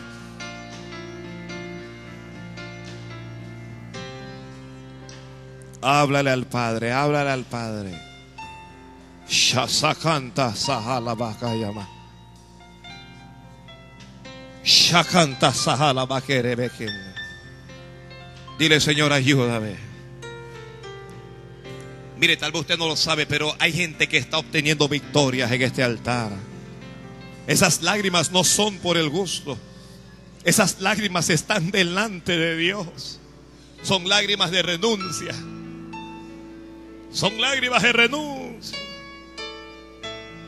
[5.81, 8.01] Háblale al Padre, háblale al Padre.
[9.29, 11.87] Shasakanta sahala bakayama.
[14.63, 16.89] Shakanta sahala bakerebekin.
[18.57, 19.94] Dile, Señor, ayúdame.
[22.17, 25.61] Mire, tal vez usted no lo sabe, pero hay gente que está obteniendo victorias en
[25.61, 26.31] este altar.
[27.47, 29.57] Esas lágrimas no son por el gusto.
[30.43, 33.19] Esas lágrimas están delante de Dios.
[33.83, 35.33] Son lágrimas de renuncia.
[37.11, 38.77] Son lágrimas de renuncia.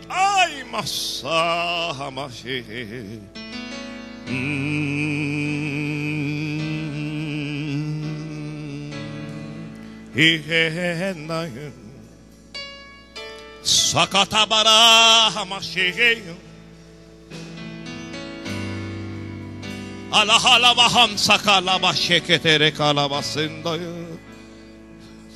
[0.10, 2.10] Ay, masaja,
[4.30, 4.97] Mm.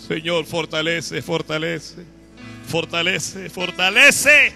[0.08, 2.04] Señor, fortalece, fortalece,
[2.68, 4.52] fortalece, fortalece.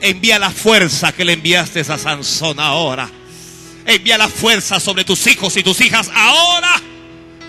[0.00, 3.10] Envía la fuerza que le enviaste a Sansón ahora.
[3.84, 6.80] Envía la fuerza sobre tus hijos y tus hijas ahora.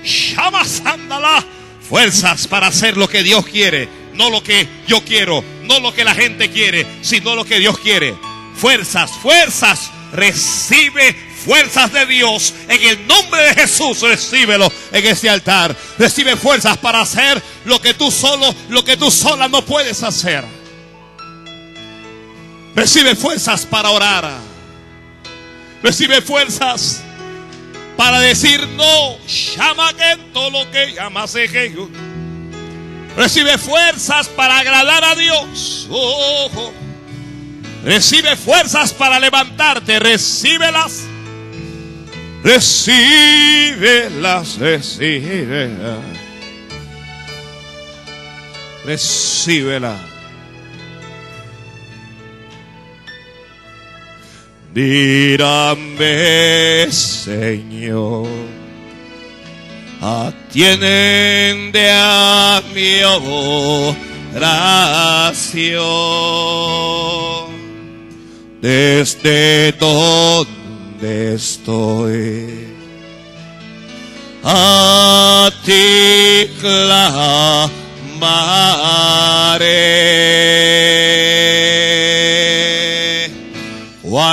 [0.03, 1.62] Llama sándala.
[1.89, 3.87] Fuerzas para hacer lo que Dios quiere.
[4.13, 5.43] No lo que yo quiero.
[5.63, 6.85] No lo que la gente quiere.
[7.01, 8.15] Sino lo que Dios quiere.
[8.55, 9.91] Fuerzas, fuerzas.
[10.11, 12.53] Recibe fuerzas de Dios.
[12.67, 15.75] En el nombre de Jesús, recíbelo en este altar.
[15.97, 20.43] Recibe fuerzas para hacer lo que tú solo, lo que tú sola no puedes hacer.
[22.75, 24.39] Recibe fuerzas para orar.
[25.81, 27.03] Recibe fuerzas
[28.03, 29.17] para decir no.
[29.55, 31.25] Llama que todo lo que llama
[33.15, 35.87] Recibe fuerzas para agradar a Dios.
[37.85, 39.99] Recibe fuerzas para levantarte.
[39.99, 41.03] Recíbelas.
[42.43, 43.37] Recíbelas,
[44.57, 46.03] recíbelas.
[48.83, 50.12] Recíbelas.
[54.73, 56.07] Mírame,
[56.91, 58.27] Señor.
[60.01, 64.33] Atiende a mi oración.
[68.61, 72.67] Desde donde estoy.
[74.43, 77.83] A ti clamaré.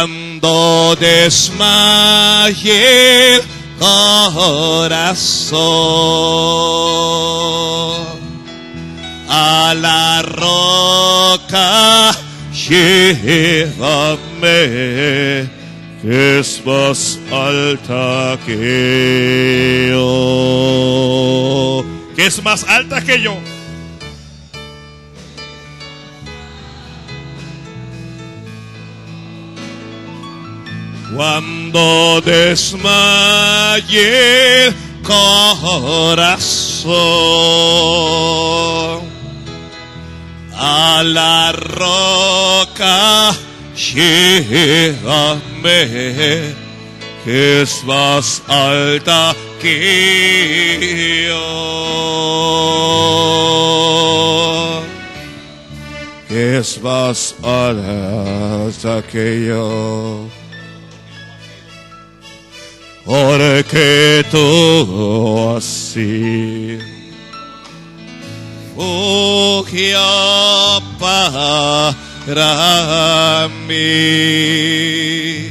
[0.01, 2.65] Cuando desmaye
[3.35, 3.43] el
[3.79, 5.61] corazón.
[9.29, 12.13] A la roca
[12.51, 13.61] llévame
[16.01, 21.85] que es más alta que yo.
[22.17, 23.39] Que es más alta que yo
[31.21, 33.19] Cuando desmaye
[34.69, 35.91] el corazón
[40.55, 43.35] a la roca
[43.77, 45.35] llévame
[47.23, 51.37] que es más alta que yo.
[56.29, 60.40] Que es más alta que yo
[63.11, 66.79] porque tú así.
[68.77, 69.99] Fugió
[71.01, 72.07] para
[73.67, 75.51] mí.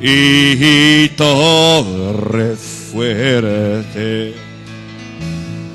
[0.00, 4.34] Y torre fuerte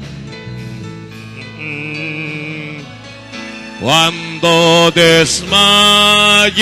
[3.83, 6.53] Cuando desmaye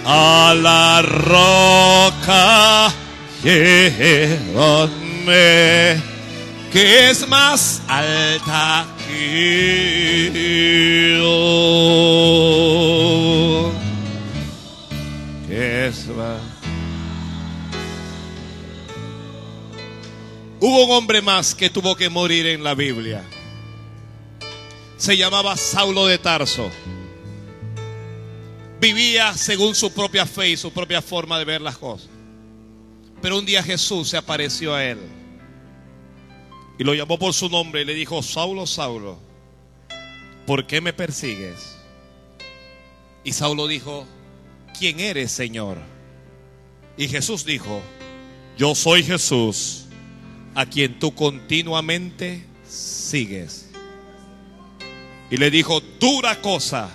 [0.04, 2.92] a la roca
[3.44, 4.90] llévame
[6.72, 10.32] que es más alta que
[11.20, 11.30] yo.
[15.46, 16.43] Que es más.
[20.66, 23.22] Hubo un hombre más que tuvo que morir en la Biblia.
[24.96, 26.70] Se llamaba Saulo de Tarso.
[28.80, 32.08] Vivía según su propia fe y su propia forma de ver las cosas.
[33.20, 35.00] Pero un día Jesús se apareció a él
[36.78, 39.18] y lo llamó por su nombre y le dijo, Saulo, Saulo,
[40.46, 41.76] ¿por qué me persigues?
[43.22, 44.06] Y Saulo dijo,
[44.78, 45.76] ¿quién eres, Señor?
[46.96, 47.82] Y Jesús dijo,
[48.56, 49.83] yo soy Jesús,
[50.54, 53.70] a quien tú continuamente sigues.
[55.30, 56.90] Y le dijo, dura cosa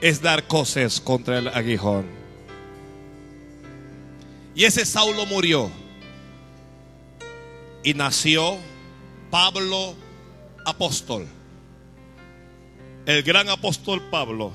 [0.00, 2.06] es dar cosas contra el aguijón.
[4.54, 5.70] Y ese Saulo murió.
[7.82, 8.56] Y nació
[9.30, 9.94] Pablo
[10.64, 11.26] apóstol.
[13.06, 14.52] El gran apóstol Pablo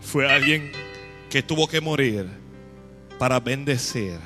[0.00, 0.72] fue alguien
[1.30, 2.28] que tuvo que morir
[3.18, 4.18] para bendecir.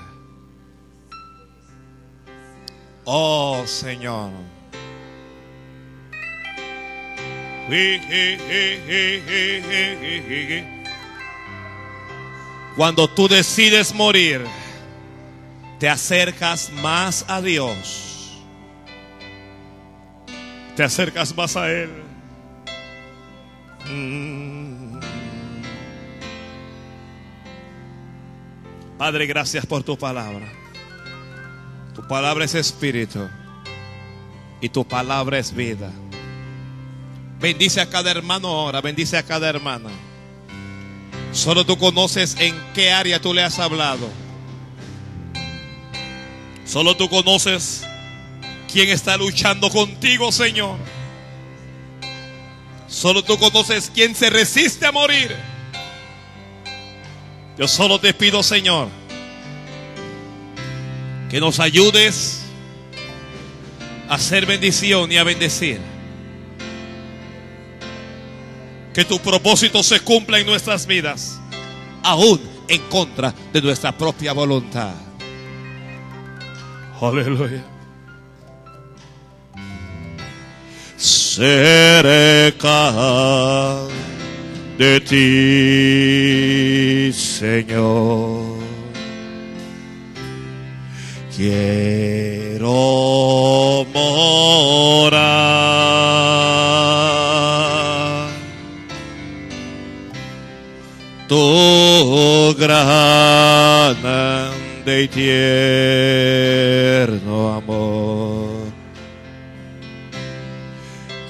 [3.11, 4.31] Oh Señor.
[12.77, 14.45] Cuando tú decides morir,
[15.79, 18.43] te acercas más a Dios.
[20.77, 21.91] Te acercas más a Él.
[23.87, 24.99] Mm.
[28.99, 30.68] Padre, gracias por tu palabra.
[31.99, 33.29] Tu palabra es espíritu
[34.61, 35.91] y tu palabra es vida.
[37.41, 39.91] Bendice a cada hermano ahora, bendice a cada hermana.
[41.33, 44.09] Solo tú conoces en qué área tú le has hablado.
[46.65, 47.85] Solo tú conoces
[48.73, 50.77] quién está luchando contigo, Señor.
[52.87, 55.35] Solo tú conoces quién se resiste a morir.
[57.59, 58.87] Yo solo te pido, Señor,
[61.29, 62.41] que nos ayudes
[64.09, 65.79] a hacer bendición y a bendecir.
[68.95, 71.39] Que tu propósito se cumpla en nuestras vidas,
[72.03, 74.95] aún en contra de nuestra propia voluntad.
[77.01, 77.65] Aleluya.
[80.97, 82.93] Cerca
[84.77, 88.58] de ti, Señor.
[91.39, 92.67] Quiero
[93.95, 95.29] morar.
[101.29, 103.95] Tu grande
[105.05, 105.09] y
[107.07, 108.73] tierno amor.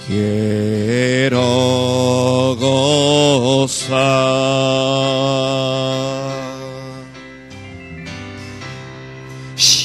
[0.07, 1.43] Quiero
[3.59, 3.99] gozar.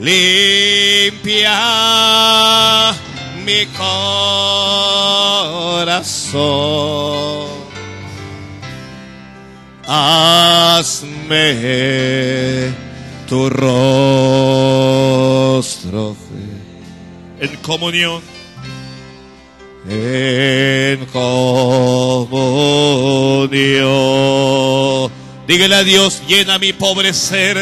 [0.00, 1.62] Limpia
[3.44, 4.26] mi corazón.
[9.86, 11.44] Hazme
[13.28, 14.86] tu rostro
[17.38, 18.35] en comunión.
[19.88, 21.46] En comunión.
[25.46, 27.56] Dígale a Dios, llena mi pobre ser.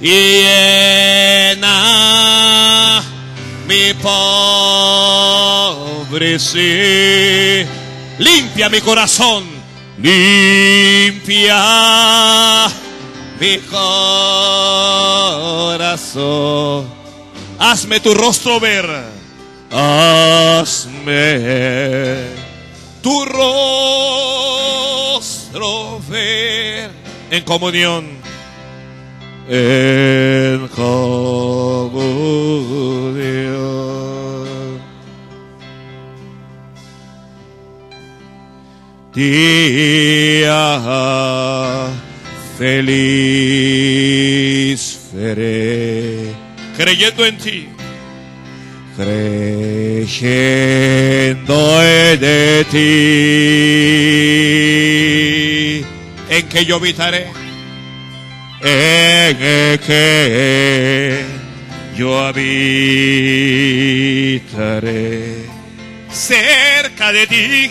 [0.00, 1.70] Llena
[3.68, 4.18] mi pobre
[6.40, 7.68] ser.
[8.18, 9.44] Limpia mi corazón.
[9.98, 11.56] Limpia
[13.38, 14.58] mi corazón.
[17.60, 19.17] Hazme tu rostro ver.
[19.70, 21.18] Hazme
[23.02, 24.50] tu rostro
[26.08, 26.90] ver
[27.30, 28.18] en comunión.
[29.48, 32.08] En comunión.
[39.14, 40.68] Día
[42.56, 44.00] feliz
[45.12, 46.32] veré
[46.76, 47.67] creyendo en ti
[48.98, 50.18] creyendo
[51.84, 52.96] en ti,
[56.28, 57.28] en que yo habitaré,
[58.60, 59.38] en
[59.78, 61.24] que
[61.96, 62.48] yo habitaré.
[66.10, 67.70] Cerca de ti,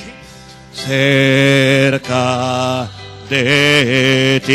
[0.71, 2.89] cerca
[3.29, 4.53] de ti.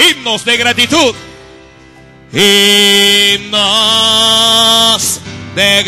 [0.00, 1.16] Himnos de gratitud
[2.32, 3.60] himnos
[5.54, 5.82] de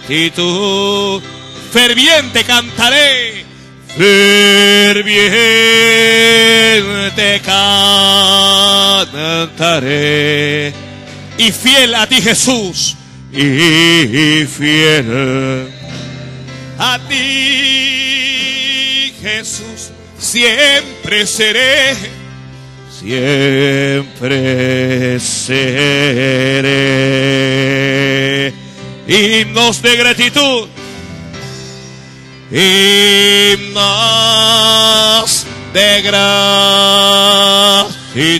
[0.00, 1.22] gratitud.
[1.72, 3.44] Ferviente cantaré,
[3.96, 5.00] ferviente
[9.64, 10.72] cantaré.
[11.36, 12.94] Y fiel a ti Jesús,
[13.32, 15.68] y fiel
[16.78, 21.96] a ti Jesús, siempre seré
[23.04, 24.40] siempre
[25.20, 25.74] seré.
[29.06, 30.68] Himnos de gratitud,
[32.50, 33.74] himnos
[35.74, 36.02] de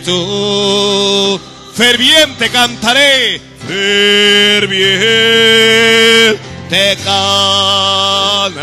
[0.03, 1.41] gratitud.
[1.74, 4.86] Ferviente cantaré, ferviente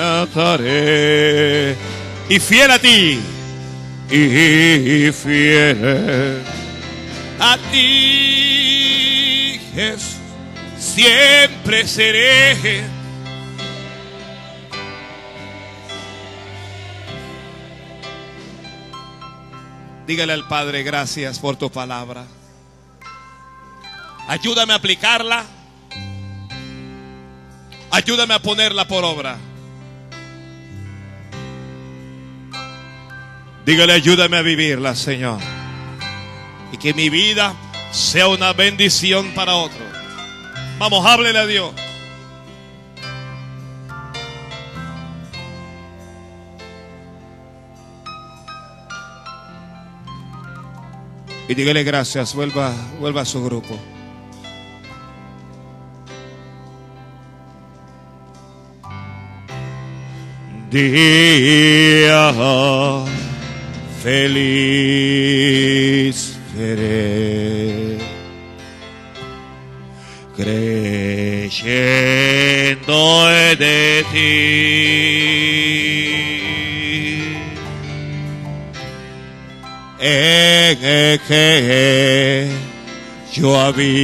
[0.01, 0.65] cantaré.
[2.29, 3.19] Y fiel a ti,
[4.11, 6.41] y fiel
[7.43, 10.17] a ti, Jesús,
[10.77, 12.83] siempre seré.
[20.05, 22.25] Dígale al Padre, gracias por tu palabra.
[24.27, 25.45] Ayúdame a aplicarla.
[27.89, 29.37] Ayúdame a ponerla por obra.
[33.71, 35.39] Dígale, ayúdame a vivirla, Señor.
[36.73, 37.55] Y que mi vida
[37.93, 39.79] sea una bendición para otro.
[40.77, 41.71] Vamos, háblele a Dios.
[51.47, 53.79] Y dígale gracias, vuelva, vuelva a su grupo.
[60.69, 62.33] Día
[64.03, 65.37] feliz
[66.55, 67.97] seré,
[70.35, 71.41] creyendo
[73.57, 74.21] de ti.
[79.99, 82.47] En el que
[83.33, 84.01] yo habitaré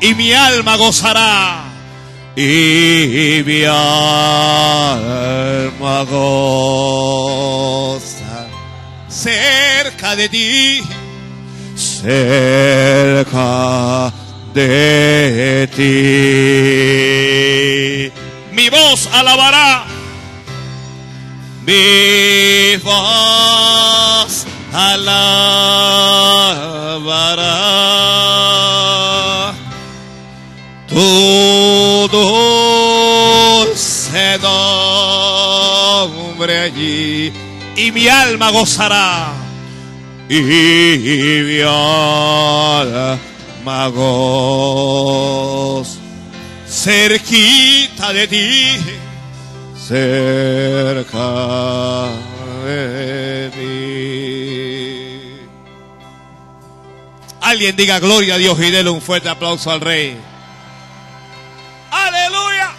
[0.00, 1.64] y mi alma gozará.
[2.36, 3.84] Y mi alma
[6.10, 8.13] goza
[9.24, 10.82] cerca de ti,
[11.74, 12.12] cerca
[14.52, 15.82] de ti.
[18.52, 19.86] Mi voz alabará,
[21.64, 24.44] mi voz
[24.74, 25.14] alabará.
[30.86, 37.32] Tu dulce nombre allí
[37.76, 39.32] y mi alma gozará.
[40.28, 43.18] Y mi alma
[43.88, 45.24] goz
[46.84, 48.76] cerquita de ti,
[49.76, 51.18] cerca
[52.64, 53.64] de ti.
[57.40, 60.16] Alguien diga gloria a Dios y déle un fuerte aplauso al Rey.
[61.90, 62.72] Aleluya.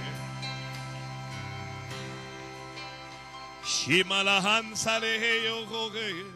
[3.86, 6.35] Shimalahan Salehe Yogoge.